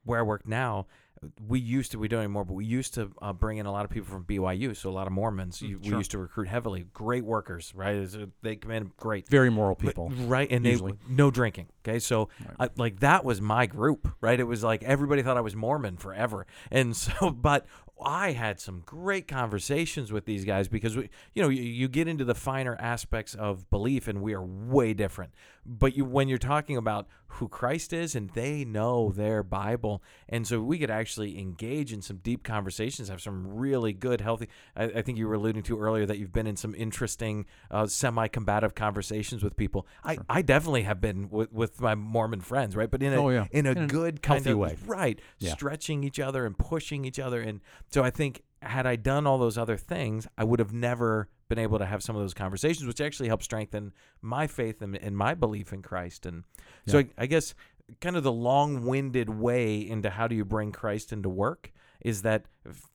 where 0.04 0.20
I 0.20 0.24
work 0.24 0.46
now, 0.46 0.88
we 1.48 1.60
used 1.60 1.92
to, 1.92 2.00
we 2.00 2.08
don't 2.08 2.22
anymore, 2.22 2.44
but 2.46 2.54
we 2.54 2.66
used 2.66 2.96
to 2.96 3.12
uh, 3.22 3.32
bring 3.32 3.60
in 3.60 3.68
a 3.68 3.72
lot 3.72 3.86
of 3.86 3.92
people 3.92 4.08
from 4.08 4.24
BYU, 4.24 4.76
so 4.76 4.90
a 4.90 4.92
lot 4.92 5.06
of 5.06 5.14
Mormons. 5.14 5.62
You, 5.62 5.78
We 5.80 5.90
used 5.90 6.12
to 6.12 6.18
recruit 6.18 6.48
heavily. 6.48 6.88
Great 6.94 7.24
workers, 7.24 7.74
right? 7.76 7.96
Uh, 7.98 8.26
They 8.42 8.56
come 8.56 8.72
in 8.72 8.92
great. 8.98 9.30
Very 9.30 9.52
moral 9.52 9.76
But- 9.76 9.88
people. 9.88 10.10
right? 10.26 10.48
And 10.52 10.66
usually. 10.66 10.94
they 10.94 10.98
no 11.14 11.30
drinking. 11.30 11.68
Okay, 11.86 12.00
so 12.00 12.30
Right. 12.40 12.56
I, 12.60 12.70
like 12.76 13.00
that 13.02 13.24
was 13.24 13.40
my 13.42 13.66
group, 13.68 14.08
right? 14.20 14.40
It 14.40 14.46
was 14.46 14.64
like 14.64 14.82
everybody 14.84 15.22
thought 15.22 15.38
I 15.38 15.42
was 15.42 15.56
Mormon 15.56 15.98
forever, 15.98 16.48
and 16.72 16.96
so 16.96 17.30
but 17.42 17.66
I 18.04 18.32
had 18.32 18.60
some 18.60 18.82
great 18.86 19.28
conversations 19.28 20.12
with 20.12 20.26
these 20.26 20.46
guys 20.46 20.68
because 20.68 20.96
we, 20.98 21.10
you 21.34 21.42
know, 21.44 21.50
you, 21.50 21.62
you 21.64 21.88
get 21.88 22.08
into 22.08 22.26
the 22.26 22.36
finer 22.36 22.76
aspects 22.80 23.36
of 23.36 23.70
belief, 23.70 24.08
and 24.08 24.22
we 24.22 24.34
are 24.34 24.44
way 24.44 24.94
different. 24.94 25.34
But 25.66 25.96
you, 25.96 26.06
when 26.06 26.28
you're 26.28 26.38
talking 26.40 26.76
about 26.78 27.08
who 27.36 27.48
Christ 27.48 27.94
is, 27.94 28.16
and 28.16 28.30
they 28.32 28.66
know 28.66 29.12
their 29.12 29.42
Bible, 29.44 30.02
and 30.28 30.46
so 30.46 30.60
we 30.62 30.80
could 30.80 30.90
actually 30.90 31.40
engage 31.40 31.94
in 31.94 32.02
some 32.02 32.18
deep 32.18 32.44
conversations, 32.44 33.08
have 33.10 33.22
some 33.22 33.48
really 33.48 33.94
good, 33.94 34.20
healthy. 34.22 34.50
I, 34.76 34.86
I 34.86 35.02
think 35.02 35.18
you 35.18 35.28
were 35.28 35.36
alluding 35.36 35.64
to 35.64 35.80
earlier 35.80 36.06
that 36.08 36.18
you've 36.18 36.34
been 36.34 36.48
in 36.48 36.56
some 36.58 36.74
interesting, 36.76 37.46
uh, 37.70 37.86
semi-combative 37.88 38.76
conversations 38.76 39.44
with 39.44 39.56
people. 39.56 39.88
I, 40.04 40.18
I 40.28 40.42
definitely 40.42 40.82
have 40.84 41.00
been 41.00 41.30
with, 41.30 41.54
with 41.54 41.80
my 41.80 41.96
Mormon 41.96 42.42
friends, 42.42 42.76
right? 42.76 42.90
But 42.92 43.02
in 43.04 43.14
a 43.14 43.22
Oh, 43.22 43.30
yeah. 43.30 43.46
in 43.52 43.66
a 43.68 43.72
In 43.72 43.78
a 43.78 43.88
good 43.88 44.22
kind 44.22 44.40
healthy 44.40 44.52
of 44.52 44.58
way. 44.58 44.78
right, 44.86 45.22
Yeah. 45.40 45.54
stretching 45.54 46.04
each 46.04 46.20
other 46.20 46.46
and 46.46 46.58
pushing 46.58 47.06
each 47.06 47.20
other, 47.20 47.40
and 47.40 47.62
so 47.92 48.04
I 48.04 48.10
think 48.10 48.42
had 48.62 48.86
I 48.86 48.96
done 48.96 49.26
all 49.28 49.38
those 49.38 49.58
other 49.58 49.78
things, 49.78 50.28
I 50.38 50.44
would 50.44 50.60
have 50.60 50.74
never 50.74 51.30
been 51.50 51.60
able 51.60 51.80
to 51.80 51.86
have 51.86 52.02
some 52.04 52.16
of 52.16 52.22
those 52.22 52.34
conversations, 52.34 52.86
which 52.88 53.02
actually 53.02 53.28
helped 53.28 53.44
strengthen 53.44 53.92
my 54.22 54.48
faith 54.48 54.82
and, 54.82 54.96
and 54.96 55.18
my 55.18 55.34
belief 55.34 55.74
in 55.74 55.82
Christ. 55.82 56.26
And 56.26 56.44
so 56.88 57.00
Yeah. 57.00 57.06
I, 57.18 57.24
I 57.24 57.26
guess 57.26 57.54
kind 58.00 58.16
of 58.16 58.24
the 58.24 58.32
long-winded 58.32 59.30
way 59.30 59.78
into 59.78 60.10
how 60.12 60.28
do 60.28 60.36
you 60.36 60.46
bring 60.46 60.72
Christ 60.72 61.12
into 61.12 61.28
work 61.28 61.74
is 62.00 62.22
that 62.24 62.46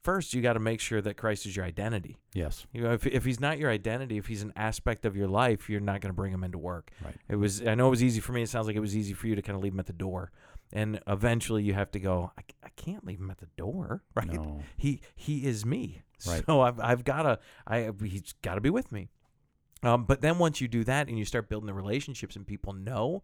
first 0.03 0.35
you 0.35 0.41
got 0.43 0.55
to 0.55 0.59
make 0.61 0.81
sure 0.81 1.01
that 1.01 1.17
Christ 1.17 1.47
is 1.47 1.55
your 1.55 1.65
identity. 1.65 2.17
Yes. 2.33 2.67
You 2.73 2.83
know, 2.83 2.93
if, 2.93 3.07
if 3.07 3.25
he's 3.25 3.39
not 3.39 3.59
your 3.59 3.71
identity, 3.71 4.17
if 4.17 4.27
he's 4.27 4.43
an 4.43 4.53
aspect 4.57 5.05
of 5.05 5.17
your 5.17 5.29
life, 5.29 5.69
you're 5.69 5.81
not 5.81 6.01
going 6.01 6.11
to 6.11 6.17
bring 6.17 6.33
him 6.33 6.43
into 6.43 6.59
work. 6.59 6.91
Right. 7.05 7.15
It 7.29 7.37
was. 7.37 7.65
I 7.65 7.75
know 7.75 7.87
it 7.89 7.91
was 7.91 8.03
easy 8.03 8.21
for 8.21 8.33
me. 8.33 8.43
It 8.43 8.49
sounds 8.49 8.67
like 8.67 8.75
it 8.75 8.81
was 8.81 8.97
easy 8.97 9.13
for 9.13 9.27
you 9.29 9.37
to 9.37 9.43
kind 9.43 9.55
of 9.57 9.63
leave 9.63 9.75
him 9.75 9.79
at 9.81 9.87
the 9.87 9.93
door, 9.93 10.33
and 10.73 11.01
eventually 11.07 11.63
you 11.63 11.75
have 11.75 11.91
to 11.93 12.01
go. 12.01 12.33
I, 12.39 12.43
I 12.65 12.69
can't 12.77 13.07
leave 13.07 13.19
him 13.21 13.31
at 13.31 13.39
the 13.39 13.49
door, 13.57 14.03
right? 14.15 14.33
No. 14.33 14.63
He 14.77 15.01
he 15.15 15.47
is 15.47 15.65
me, 15.65 16.03
Right. 16.27 16.45
so 16.47 16.61
I've 16.61 16.81
I've 16.81 17.05
got 17.05 17.23
to. 17.23 17.39
I 17.67 17.91
he's 18.05 18.35
got 18.43 18.55
to 18.57 18.61
be 18.61 18.71
with 18.71 18.91
me. 18.93 19.09
Um, 19.83 20.05
but 20.05 20.21
then 20.23 20.39
once 20.39 20.61
you 20.61 20.69
do 20.69 20.85
that 20.85 21.09
and 21.09 21.19
you 21.19 21.25
start 21.25 21.49
building 21.49 21.67
the 21.67 21.75
relationships 21.75 22.35
and 22.35 22.47
people 22.47 22.73
know, 22.73 23.23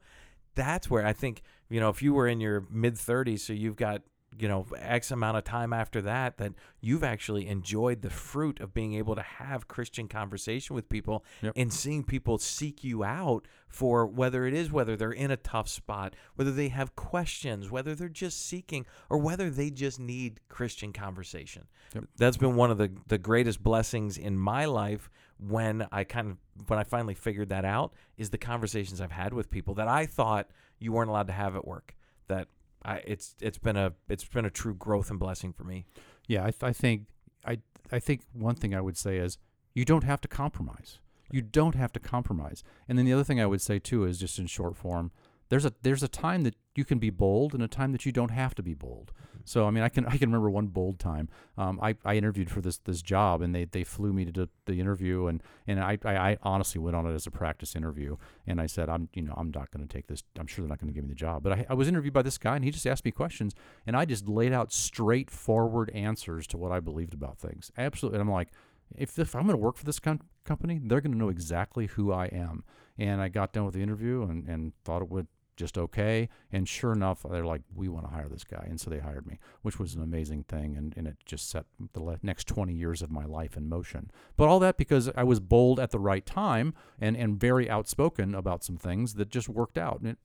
that's 0.54 0.90
where 0.90 1.04
I 1.06 1.12
think 1.12 1.42
you 1.70 1.80
know 1.80 1.88
if 1.88 2.02
you 2.02 2.12
were 2.14 2.28
in 2.28 2.40
your 2.40 2.66
mid 2.70 2.94
30s, 2.94 3.40
so 3.40 3.52
you've 3.52 3.76
got 3.76 4.02
you 4.38 4.48
know 4.48 4.66
x 4.78 5.10
amount 5.10 5.36
of 5.36 5.44
time 5.44 5.72
after 5.72 6.00
that 6.00 6.38
that 6.38 6.52
you've 6.80 7.04
actually 7.04 7.46
enjoyed 7.46 8.00
the 8.02 8.08
fruit 8.10 8.60
of 8.60 8.72
being 8.72 8.94
able 8.94 9.14
to 9.14 9.22
have 9.22 9.68
christian 9.68 10.08
conversation 10.08 10.74
with 10.74 10.88
people 10.88 11.24
Yep. 11.42 11.52
and 11.56 11.72
seeing 11.72 12.02
people 12.02 12.38
seek 12.38 12.82
you 12.82 13.04
out 13.04 13.46
for 13.68 14.06
whether 14.06 14.46
it 14.46 14.54
is 14.54 14.72
whether 14.72 14.96
they're 14.96 15.12
in 15.12 15.30
a 15.30 15.36
tough 15.36 15.68
spot 15.68 16.14
whether 16.36 16.50
they 16.50 16.68
have 16.68 16.96
questions 16.96 17.70
whether 17.70 17.94
they're 17.94 18.08
just 18.08 18.46
seeking 18.46 18.86
or 19.10 19.18
whether 19.18 19.50
they 19.50 19.70
just 19.70 20.00
need 20.00 20.40
christian 20.48 20.92
conversation 20.92 21.66
Yep. 21.94 22.04
that's 22.16 22.36
been 22.38 22.56
one 22.56 22.70
of 22.70 22.78
the 22.78 22.90
the 23.08 23.18
greatest 23.18 23.62
blessings 23.62 24.16
in 24.16 24.38
my 24.38 24.64
life 24.64 25.10
when 25.38 25.86
i 25.92 26.04
kind 26.04 26.30
of 26.30 26.68
when 26.68 26.78
i 26.78 26.84
finally 26.84 27.14
figured 27.14 27.50
that 27.50 27.64
out 27.66 27.92
is 28.16 28.30
the 28.30 28.38
conversations 28.38 29.00
i've 29.00 29.10
had 29.12 29.34
with 29.34 29.50
people 29.50 29.74
that 29.74 29.88
i 29.88 30.06
thought 30.06 30.48
you 30.78 30.90
weren't 30.92 31.10
allowed 31.10 31.26
to 31.26 31.32
have 31.34 31.54
at 31.54 31.66
work 31.66 31.94
that 32.28 32.48
I, 32.84 32.96
it's 33.06 33.34
it's 33.40 33.58
been 33.58 33.76
a 33.76 33.92
it's 34.08 34.24
been 34.24 34.44
a 34.44 34.50
true 34.50 34.74
growth 34.74 35.10
and 35.10 35.18
blessing 35.18 35.52
for 35.52 35.64
me. 35.64 35.86
Yeah, 36.26 36.42
I, 36.42 36.50
th- 36.50 36.62
I 36.62 36.72
think 36.72 37.06
I 37.44 37.58
I 37.90 37.98
think 37.98 38.22
one 38.32 38.54
thing 38.54 38.74
I 38.74 38.80
would 38.80 38.96
say 38.96 39.18
is 39.18 39.38
you 39.74 39.84
don't 39.84 40.04
have 40.04 40.20
to 40.22 40.28
compromise. 40.28 40.98
You 41.30 41.42
don't 41.42 41.74
have 41.74 41.92
to 41.92 42.00
compromise. 42.00 42.62
And 42.88 42.98
then 42.98 43.06
the 43.06 43.12
other 43.12 43.24
thing 43.24 43.40
I 43.40 43.46
would 43.46 43.62
say 43.62 43.78
too 43.78 44.04
is 44.04 44.18
just 44.18 44.38
in 44.38 44.46
short 44.46 44.76
form, 44.76 45.12
there's 45.52 45.66
a 45.66 45.72
there's 45.82 46.02
a 46.02 46.08
time 46.08 46.44
that 46.44 46.54
you 46.74 46.82
can 46.82 46.98
be 46.98 47.10
bold 47.10 47.52
and 47.52 47.62
a 47.62 47.68
time 47.68 47.92
that 47.92 48.06
you 48.06 48.10
don't 48.10 48.30
have 48.30 48.54
to 48.54 48.62
be 48.62 48.72
bold. 48.72 49.12
So 49.44 49.66
I 49.66 49.70
mean, 49.70 49.84
I 49.84 49.90
can 49.90 50.06
I 50.06 50.16
can 50.16 50.30
remember 50.30 50.48
one 50.48 50.68
bold 50.68 50.98
time. 50.98 51.28
Um, 51.58 51.78
I, 51.82 51.94
I 52.06 52.14
interviewed 52.14 52.50
for 52.50 52.62
this 52.62 52.78
this 52.78 53.02
job 53.02 53.42
and 53.42 53.54
they, 53.54 53.66
they 53.66 53.84
flew 53.84 54.14
me 54.14 54.24
to 54.24 54.32
the, 54.32 54.48
the 54.64 54.80
interview 54.80 55.26
and 55.26 55.42
and 55.66 55.78
I, 55.78 55.98
I 56.06 56.16
I 56.16 56.38
honestly 56.42 56.80
went 56.80 56.96
on 56.96 57.06
it 57.06 57.12
as 57.12 57.26
a 57.26 57.30
practice 57.30 57.76
interview 57.76 58.16
and 58.46 58.62
I 58.62 58.66
said 58.66 58.88
I'm 58.88 59.10
you 59.12 59.20
know 59.20 59.34
I'm 59.36 59.50
not 59.54 59.70
going 59.70 59.86
to 59.86 59.92
take 59.92 60.06
this. 60.06 60.22
I'm 60.40 60.46
sure 60.46 60.62
they're 60.62 60.70
not 60.70 60.80
going 60.80 60.88
to 60.88 60.94
give 60.94 61.04
me 61.04 61.10
the 61.10 61.14
job. 61.14 61.42
But 61.42 61.52
I, 61.52 61.66
I 61.68 61.74
was 61.74 61.86
interviewed 61.86 62.14
by 62.14 62.22
this 62.22 62.38
guy 62.38 62.56
and 62.56 62.64
he 62.64 62.70
just 62.70 62.86
asked 62.86 63.04
me 63.04 63.10
questions 63.10 63.54
and 63.86 63.94
I 63.94 64.06
just 64.06 64.26
laid 64.26 64.54
out 64.54 64.72
straightforward 64.72 65.90
answers 65.90 66.46
to 66.46 66.56
what 66.56 66.72
I 66.72 66.80
believed 66.80 67.12
about 67.12 67.36
things. 67.36 67.70
Absolutely, 67.76 68.20
and 68.20 68.26
I'm 68.26 68.32
like, 68.32 68.48
if, 68.96 69.18
if 69.18 69.34
I'm 69.34 69.42
going 69.42 69.58
to 69.58 69.62
work 69.62 69.76
for 69.76 69.84
this 69.84 69.98
com- 69.98 70.20
company, 70.44 70.80
they're 70.82 71.02
going 71.02 71.12
to 71.12 71.18
know 71.18 71.28
exactly 71.28 71.88
who 71.88 72.10
I 72.10 72.26
am. 72.26 72.64
And 72.98 73.20
I 73.20 73.28
got 73.28 73.52
done 73.52 73.64
with 73.64 73.74
the 73.74 73.82
interview 73.82 74.22
and, 74.22 74.46
and 74.48 74.72
thought 74.84 75.02
it 75.02 75.10
would 75.10 75.26
just 75.62 75.78
okay. 75.78 76.28
And 76.50 76.68
sure 76.68 76.92
enough, 76.92 77.24
they're 77.30 77.46
like, 77.46 77.62
we 77.72 77.88
want 77.88 78.04
to 78.08 78.12
hire 78.12 78.28
this 78.28 78.42
guy. 78.42 78.66
And 78.68 78.80
so 78.80 78.90
they 78.90 78.98
hired 78.98 79.28
me, 79.28 79.38
which 79.62 79.78
was 79.78 79.94
an 79.94 80.02
amazing 80.02 80.42
thing. 80.42 80.76
And, 80.76 80.92
and 80.96 81.06
it 81.06 81.16
just 81.24 81.48
set 81.48 81.66
the 81.92 82.02
le- 82.02 82.18
next 82.20 82.48
20 82.48 82.72
years 82.74 83.00
of 83.00 83.12
my 83.12 83.24
life 83.24 83.56
in 83.56 83.68
motion. 83.68 84.10
But 84.36 84.48
all 84.48 84.58
that 84.58 84.76
because 84.76 85.08
I 85.16 85.22
was 85.22 85.38
bold 85.38 85.78
at 85.78 85.92
the 85.92 86.00
right 86.00 86.26
time 86.26 86.74
and, 87.00 87.16
and 87.16 87.38
very 87.38 87.70
outspoken 87.70 88.34
about 88.34 88.64
some 88.64 88.76
things 88.76 89.14
that 89.14 89.28
just 89.30 89.48
worked 89.48 89.78
out. 89.78 90.00
And 90.00 90.08
it, 90.10 90.18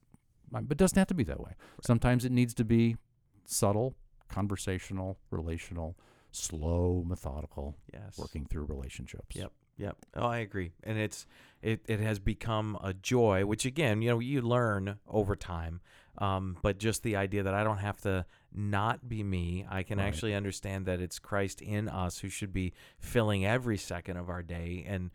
but 0.51 0.63
it 0.71 0.77
doesn't 0.77 0.97
have 0.97 1.07
to 1.09 1.13
be 1.13 1.23
that 1.25 1.39
way. 1.39 1.51
Sometimes 1.83 2.25
it 2.25 2.31
needs 2.31 2.55
to 2.55 2.65
be 2.65 2.97
subtle, 3.45 3.95
conversational, 4.27 5.19
relational, 5.29 5.95
slow, 6.31 7.03
methodical, 7.05 7.75
Yes. 7.93 8.17
working 8.17 8.45
through 8.45 8.65
relationships. 8.65 9.35
Yep. 9.35 9.51
Yep. 9.77 9.97
Oh, 10.15 10.25
I 10.27 10.39
agree. 10.39 10.71
And 10.83 10.97
it's 10.97 11.25
it, 11.61 11.81
it 11.87 11.99
has 11.99 12.19
become 12.19 12.77
a 12.83 12.93
joy, 12.93 13.45
which 13.45 13.65
again, 13.65 14.01
you 14.01 14.09
know, 14.09 14.19
you 14.19 14.41
learn 14.41 14.97
over 15.07 15.35
time. 15.35 15.81
Um, 16.19 16.57
but 16.63 16.79
just 16.79 17.03
the 17.03 17.15
idea 17.15 17.43
that 17.43 17.53
I 17.53 17.63
don't 17.63 17.77
have 17.77 18.01
to 18.01 18.25
not 18.53 19.07
be 19.07 19.21
me, 19.23 19.65
I 19.69 19.83
can 19.83 19.99
Right. 19.99 20.05
actually 20.07 20.33
understand 20.33 20.87
that 20.87 20.99
it's 20.99 21.19
Christ 21.19 21.61
in 21.61 21.87
us 21.89 22.19
who 22.19 22.29
should 22.29 22.51
be 22.53 22.73
filling 22.99 23.45
every 23.45 23.77
second 23.77 24.17
of 24.17 24.29
our 24.29 24.41
day. 24.41 24.83
And 24.87 25.11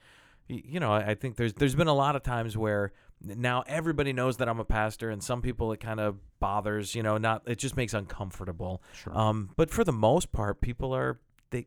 you 0.48 0.78
know, 0.80 0.92
I, 0.92 1.10
I 1.10 1.14
think 1.14 1.36
there's 1.36 1.54
there's 1.54 1.74
been 1.74 1.88
a 1.88 1.94
lot 1.94 2.14
of 2.14 2.22
times 2.22 2.56
where 2.56 2.92
now 3.24 3.62
everybody 3.66 4.12
knows 4.12 4.36
that 4.38 4.48
I'm 4.48 4.58
a 4.60 4.64
pastor, 4.64 5.10
and 5.10 5.22
some 5.22 5.40
people 5.42 5.72
it 5.72 5.78
kind 5.80 5.98
of 6.00 6.18
bothers. 6.40 6.94
You 6.94 7.02
know, 7.02 7.18
not 7.18 7.42
it 7.46 7.58
just 7.58 7.76
makes 7.76 7.94
uncomfortable. 7.94 8.82
Sure. 8.92 9.16
Um, 9.16 9.50
but 9.56 9.70
for 9.70 9.82
the 9.84 9.92
most 9.92 10.30
part, 10.32 10.60
people 10.60 10.94
are 10.94 11.18
they 11.50 11.66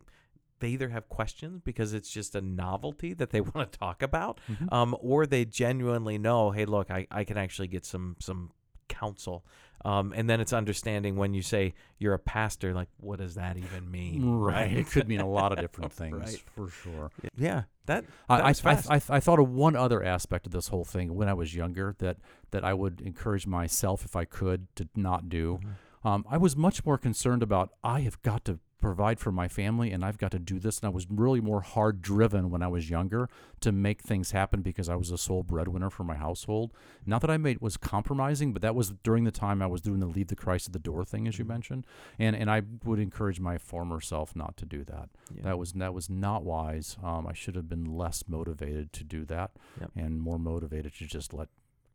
they 0.60 0.70
either 0.70 0.90
have 0.90 1.10
questions 1.10 1.62
because 1.64 1.94
it's 1.94 2.10
just 2.10 2.36
a 2.36 2.42
novelty 2.42 3.14
that 3.14 3.30
they 3.32 3.42
want 3.54 3.72
to 3.72 3.80
talk 3.80 4.02
about, 4.02 4.40
Mhm. 4.50 4.72
um, 4.72 4.96
or 5.00 5.26
they 5.26 5.46
genuinely 5.46 6.18
know, 6.18 6.52
hey, 6.52 6.66
look, 6.66 6.90
I, 6.92 7.08
I 7.12 7.24
can 7.24 7.38
actually 7.38 7.68
get 7.68 7.86
some 7.86 8.16
some 8.20 8.52
counsel. 8.88 9.44
Um, 9.84 10.14
and 10.16 10.28
then 10.28 10.42
it's 10.42 10.54
understanding 10.54 11.16
when 11.16 11.34
you 11.36 11.44
say 11.44 11.76
you're 12.00 12.14
a 12.16 12.20
pastor, 12.20 12.74
like 12.74 12.88
what 12.98 13.20
does 13.20 13.36
that 13.36 13.58
even 13.58 13.92
mean? 13.92 14.26
right. 14.40 14.72
It 14.76 14.90
could 14.90 15.08
mean 15.08 15.20
a 15.22 15.30
lot 15.30 15.52
of 15.52 15.60
different 15.60 15.92
things 16.02 16.18
Right. 16.18 16.44
for 16.56 16.70
sure. 16.70 17.12
Yeah, 17.38 17.64
that, 17.86 18.06
that 18.06 18.12
I, 18.30 18.40
I, 18.40 18.48
was 18.50 18.60
fast. 18.62 18.90
I, 18.90 18.96
I, 18.96 19.02
I 19.18 19.20
thought 19.20 19.38
of 19.40 19.50
one 19.50 19.76
other 19.76 20.04
aspect 20.04 20.48
of 20.48 20.54
this 20.54 20.70
whole 20.70 20.86
thing 20.86 21.14
when 21.14 21.30
I 21.30 21.34
was 21.36 21.54
younger 21.54 21.96
that, 22.00 22.18
that 22.50 22.64
I 22.64 22.74
would 22.74 23.02
encourage 23.02 23.46
myself, 23.46 24.04
if 24.06 24.16
I 24.16 24.26
could, 24.26 24.68
to 24.78 24.88
not 24.96 25.30
do. 25.30 25.60
Mm-hmm. 25.62 26.08
Um, 26.08 26.26
I 26.30 26.38
was 26.38 26.56
much 26.56 26.84
more 26.86 26.98
concerned 26.98 27.44
about 27.44 27.72
I 27.84 28.02
have 28.02 28.20
got 28.24 28.46
to 28.46 28.60
provide 28.82 29.20
for 29.20 29.32
my 29.32 29.48
family 29.48 29.92
and 29.92 30.06
I've 30.06 30.18
got 30.18 30.32
to 30.32 30.40
do 30.40 30.60
this. 30.60 30.78
And 30.80 30.86
I 30.86 30.90
was 30.90 31.08
really 31.10 31.42
more 31.42 31.62
hard 31.62 32.02
driven 32.02 32.50
when 32.52 32.62
I 32.62 32.68
was 32.68 32.90
younger 32.90 33.30
to 33.62 33.72
make 33.72 34.02
things 34.02 34.32
happen 34.32 34.62
because 34.62 34.90
I 34.90 34.96
was 34.96 35.10
a 35.12 35.18
sole 35.18 35.42
breadwinner 35.44 35.90
for 35.90 36.04
my 36.04 36.16
household. 36.16 36.72
Not 37.06 37.22
that 37.22 37.32
I 37.32 37.38
made 37.38 37.62
was 37.62 37.78
compromising, 37.78 38.54
but 38.54 38.62
that 38.62 38.76
was 38.76 38.92
during 39.04 39.24
the 39.24 39.32
time 39.32 39.62
I 39.62 39.68
was 39.68 39.82
doing 39.82 40.00
the 40.00 40.06
leave 40.06 40.28
the 40.28 40.36
Christ 40.36 40.68
at 40.68 40.74
the 40.74 40.80
door 40.80 41.04
thing, 41.04 41.28
as 41.28 41.40
you 41.40 41.46
Mhm. 41.46 41.50
mentioned. 41.50 41.88
And 42.20 42.36
and 42.36 42.50
I 42.52 42.62
would 42.84 43.00
encourage 43.00 43.40
my 43.40 43.58
former 43.58 44.00
self 44.02 44.36
not 44.36 44.56
to 44.58 44.66
do 44.66 44.84
that. 44.84 45.10
Yeah. 45.34 45.44
That 45.44 45.58
was 45.60 45.74
that 45.74 45.94
was 45.94 46.10
not 46.10 46.44
wise. 46.44 46.98
Um, 47.02 47.26
I 47.28 47.34
should 47.34 47.56
have 47.56 47.68
been 47.70 47.86
less 47.86 48.24
motivated 48.28 48.94
to 48.94 49.04
do 49.04 49.26
that 49.26 49.52
Yep. 49.80 49.92
and 49.96 50.22
more 50.22 50.38
motivated 50.38 50.94
to 50.96 51.06
just 51.08 51.34
let 51.34 51.50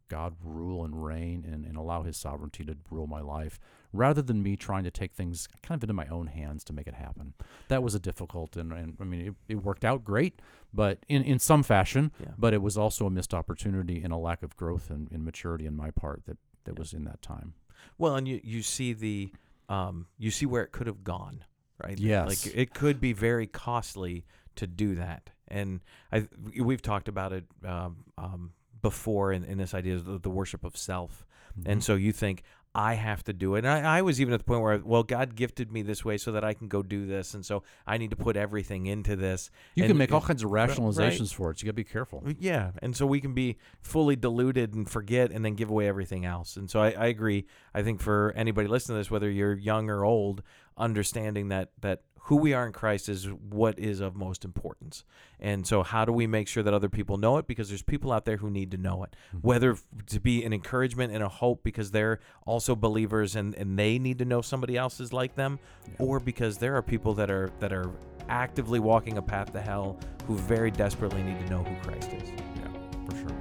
God 0.08 0.34
rule 0.42 0.84
and 0.84 1.04
reign 1.04 1.44
and, 1.48 1.64
and 1.64 1.76
allow 1.76 2.02
his 2.02 2.16
sovereignty 2.16 2.64
to 2.64 2.76
rule 2.90 3.06
my 3.06 3.20
life 3.20 3.60
rather 3.92 4.22
than 4.22 4.42
me 4.42 4.56
trying 4.56 4.84
to 4.84 4.90
take 4.90 5.12
things 5.12 5.48
kind 5.62 5.78
of 5.78 5.82
into 5.84 5.94
my 5.94 6.06
own 6.06 6.28
hands 6.28 6.62
to 6.64 6.72
make 6.72 6.86
it 6.86 6.94
happen. 6.94 7.34
That 7.68 7.82
was 7.82 7.94
a 7.94 7.98
difficult 7.98 8.56
and, 8.56 8.72
and 8.72 8.96
I 9.00 9.04
mean 9.04 9.26
it, 9.28 9.34
it 9.48 9.56
worked 9.64 9.84
out 9.84 10.04
great, 10.04 10.40
but 10.72 10.98
in, 11.08 11.22
in 11.22 11.38
some 11.38 11.62
fashion, 11.62 12.12
yeah. 12.20 12.28
but 12.38 12.54
it 12.54 12.62
was 12.62 12.76
also 12.78 13.06
a 13.06 13.10
missed 13.10 13.34
opportunity 13.34 14.02
and 14.02 14.12
a 14.12 14.16
lack 14.16 14.42
of 14.42 14.56
growth 14.56 14.90
and, 14.90 15.10
and 15.10 15.24
maturity 15.24 15.66
in 15.66 15.76
my 15.76 15.90
part 15.90 16.24
that, 16.26 16.38
that 16.64 16.74
Yeah. 16.74 16.78
was 16.80 16.92
in 16.92 17.04
that 17.04 17.20
time. 17.22 17.54
Well, 17.98 18.14
and 18.16 18.28
you 18.28 18.40
you 18.44 18.62
see 18.62 18.92
the 18.92 19.32
um 19.68 20.06
you 20.18 20.30
see 20.30 20.46
where 20.46 20.62
it 20.62 20.70
could 20.72 20.86
have 20.86 21.02
gone, 21.02 21.44
right? 21.82 21.98
Yes. 21.98 22.26
Like 22.46 22.54
it 22.56 22.74
could 22.74 23.00
be 23.00 23.12
very 23.12 23.46
costly 23.46 24.24
to 24.56 24.66
do 24.66 24.94
that, 24.96 25.30
and 25.48 25.80
I 26.12 26.28
we've 26.60 26.82
talked 26.82 27.08
about 27.08 27.32
it 27.32 27.44
um, 27.64 28.04
um, 28.18 28.52
before 28.82 29.32
in, 29.32 29.44
in 29.44 29.58
this 29.58 29.72
idea 29.74 29.94
of 29.94 30.04
the, 30.04 30.18
the 30.18 30.28
worship 30.30 30.64
of 30.64 30.76
self, 30.76 31.24
and 31.64 31.80
Mhm. 31.80 31.84
so 31.84 31.94
you 31.94 32.12
think 32.12 32.42
I 32.74 32.94
have 32.94 33.24
to 33.24 33.32
do 33.32 33.56
it. 33.56 33.64
And 33.64 33.68
I, 33.68 33.98
I 33.98 34.02
was 34.02 34.20
even 34.20 34.32
at 34.32 34.38
the 34.38 34.44
point 34.44 34.62
where, 34.62 34.78
well, 34.78 35.02
God 35.02 35.34
gifted 35.34 35.72
me 35.72 35.82
this 35.82 36.04
way 36.04 36.16
so 36.16 36.32
that 36.32 36.44
I 36.44 36.54
can 36.54 36.68
go 36.68 36.82
do 36.82 37.04
this, 37.04 37.34
and 37.34 37.44
so 37.44 37.64
I 37.86 37.98
need 37.98 38.10
to 38.10 38.16
put 38.16 38.36
everything 38.36 38.86
into 38.86 39.16
this. 39.16 39.50
you 39.74 39.86
can 39.86 39.96
make 39.96 40.12
all 40.12 40.20
kinds 40.20 40.44
of 40.44 40.50
right. 40.50 40.68
rationalizations 40.68 41.34
for 41.34 41.50
it. 41.50 41.58
So 41.58 41.64
you 41.64 41.66
got 41.66 41.72
to 41.72 41.72
be 41.74 41.84
careful. 41.84 42.22
Yeah, 42.38 42.70
and 42.80 42.96
so 42.96 43.06
we 43.06 43.20
can 43.20 43.34
be 43.34 43.56
fully 43.80 44.14
deluded 44.14 44.74
and 44.74 44.88
forget, 44.88 45.32
and 45.32 45.44
then 45.44 45.54
give 45.54 45.70
away 45.70 45.88
everything 45.88 46.24
else. 46.24 46.56
And 46.56 46.70
so 46.70 46.80
I, 46.80 46.90
I 46.90 47.06
agree. 47.06 47.46
I 47.74 47.82
think 47.82 48.00
for 48.00 48.32
anybody 48.36 48.68
listening 48.68 48.96
to 48.96 49.00
this, 49.00 49.10
whether 49.10 49.28
you're 49.28 49.54
young 49.54 49.90
or 49.90 50.04
old, 50.04 50.42
understanding 50.76 51.48
that 51.48 51.70
that 51.80 52.02
who 52.24 52.36
we 52.36 52.52
are 52.52 52.66
in 52.66 52.72
Christ 52.72 53.08
is 53.08 53.24
what 53.26 53.78
is 53.78 54.00
of 54.00 54.14
most 54.14 54.44
importance. 54.44 55.04
And 55.40 55.66
so, 55.66 55.82
how 55.82 56.04
do 56.04 56.12
we 56.12 56.26
make 56.26 56.46
sure 56.48 56.62
that 56.62 56.72
other 56.74 56.88
people 56.88 57.16
know 57.16 57.38
it? 57.38 57.46
Because 57.46 57.68
there's 57.68 57.82
people 57.82 58.12
out 58.12 58.24
there 58.24 58.36
who 58.36 58.50
need 58.50 58.70
to 58.72 58.76
know 58.76 59.02
it, 59.04 59.16
Mhm. 59.34 59.42
whether 59.42 59.76
to 60.06 60.20
be 60.20 60.44
an 60.44 60.52
encouragement 60.52 61.12
and 61.12 61.22
a 61.24 61.28
hope 61.28 61.62
because 61.64 61.90
they're 61.90 62.20
also 62.46 62.76
believers 62.76 63.34
and, 63.34 63.54
and 63.54 63.78
they 63.78 63.98
need 63.98 64.18
to 64.18 64.24
know 64.24 64.42
somebody 64.42 64.76
else 64.76 65.00
is 65.00 65.12
like 65.12 65.34
them, 65.34 65.58
Yeah. 65.88 65.94
or 66.06 66.20
because 66.20 66.58
there 66.58 66.76
are 66.76 66.82
people 66.82 67.14
that 67.14 67.30
are 67.30 67.50
that 67.60 67.72
are 67.72 67.90
actively 68.28 68.78
walking 68.78 69.16
a 69.18 69.22
path 69.22 69.52
to 69.52 69.60
hell 69.60 69.98
who 70.26 70.36
very 70.36 70.70
desperately 70.70 71.22
need 71.22 71.38
to 71.44 71.50
know 71.50 71.64
who 71.64 71.74
Christ 71.88 72.12
is. 72.12 72.28
yeah, 72.30 73.06
for 73.08 73.16
sure. 73.16 73.36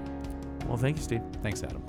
Well, 0.68 0.78
thank 0.78 0.98
you, 0.98 1.04
Steve. 1.04 1.22
Thanks, 1.44 1.62
Adam. 1.64 1.84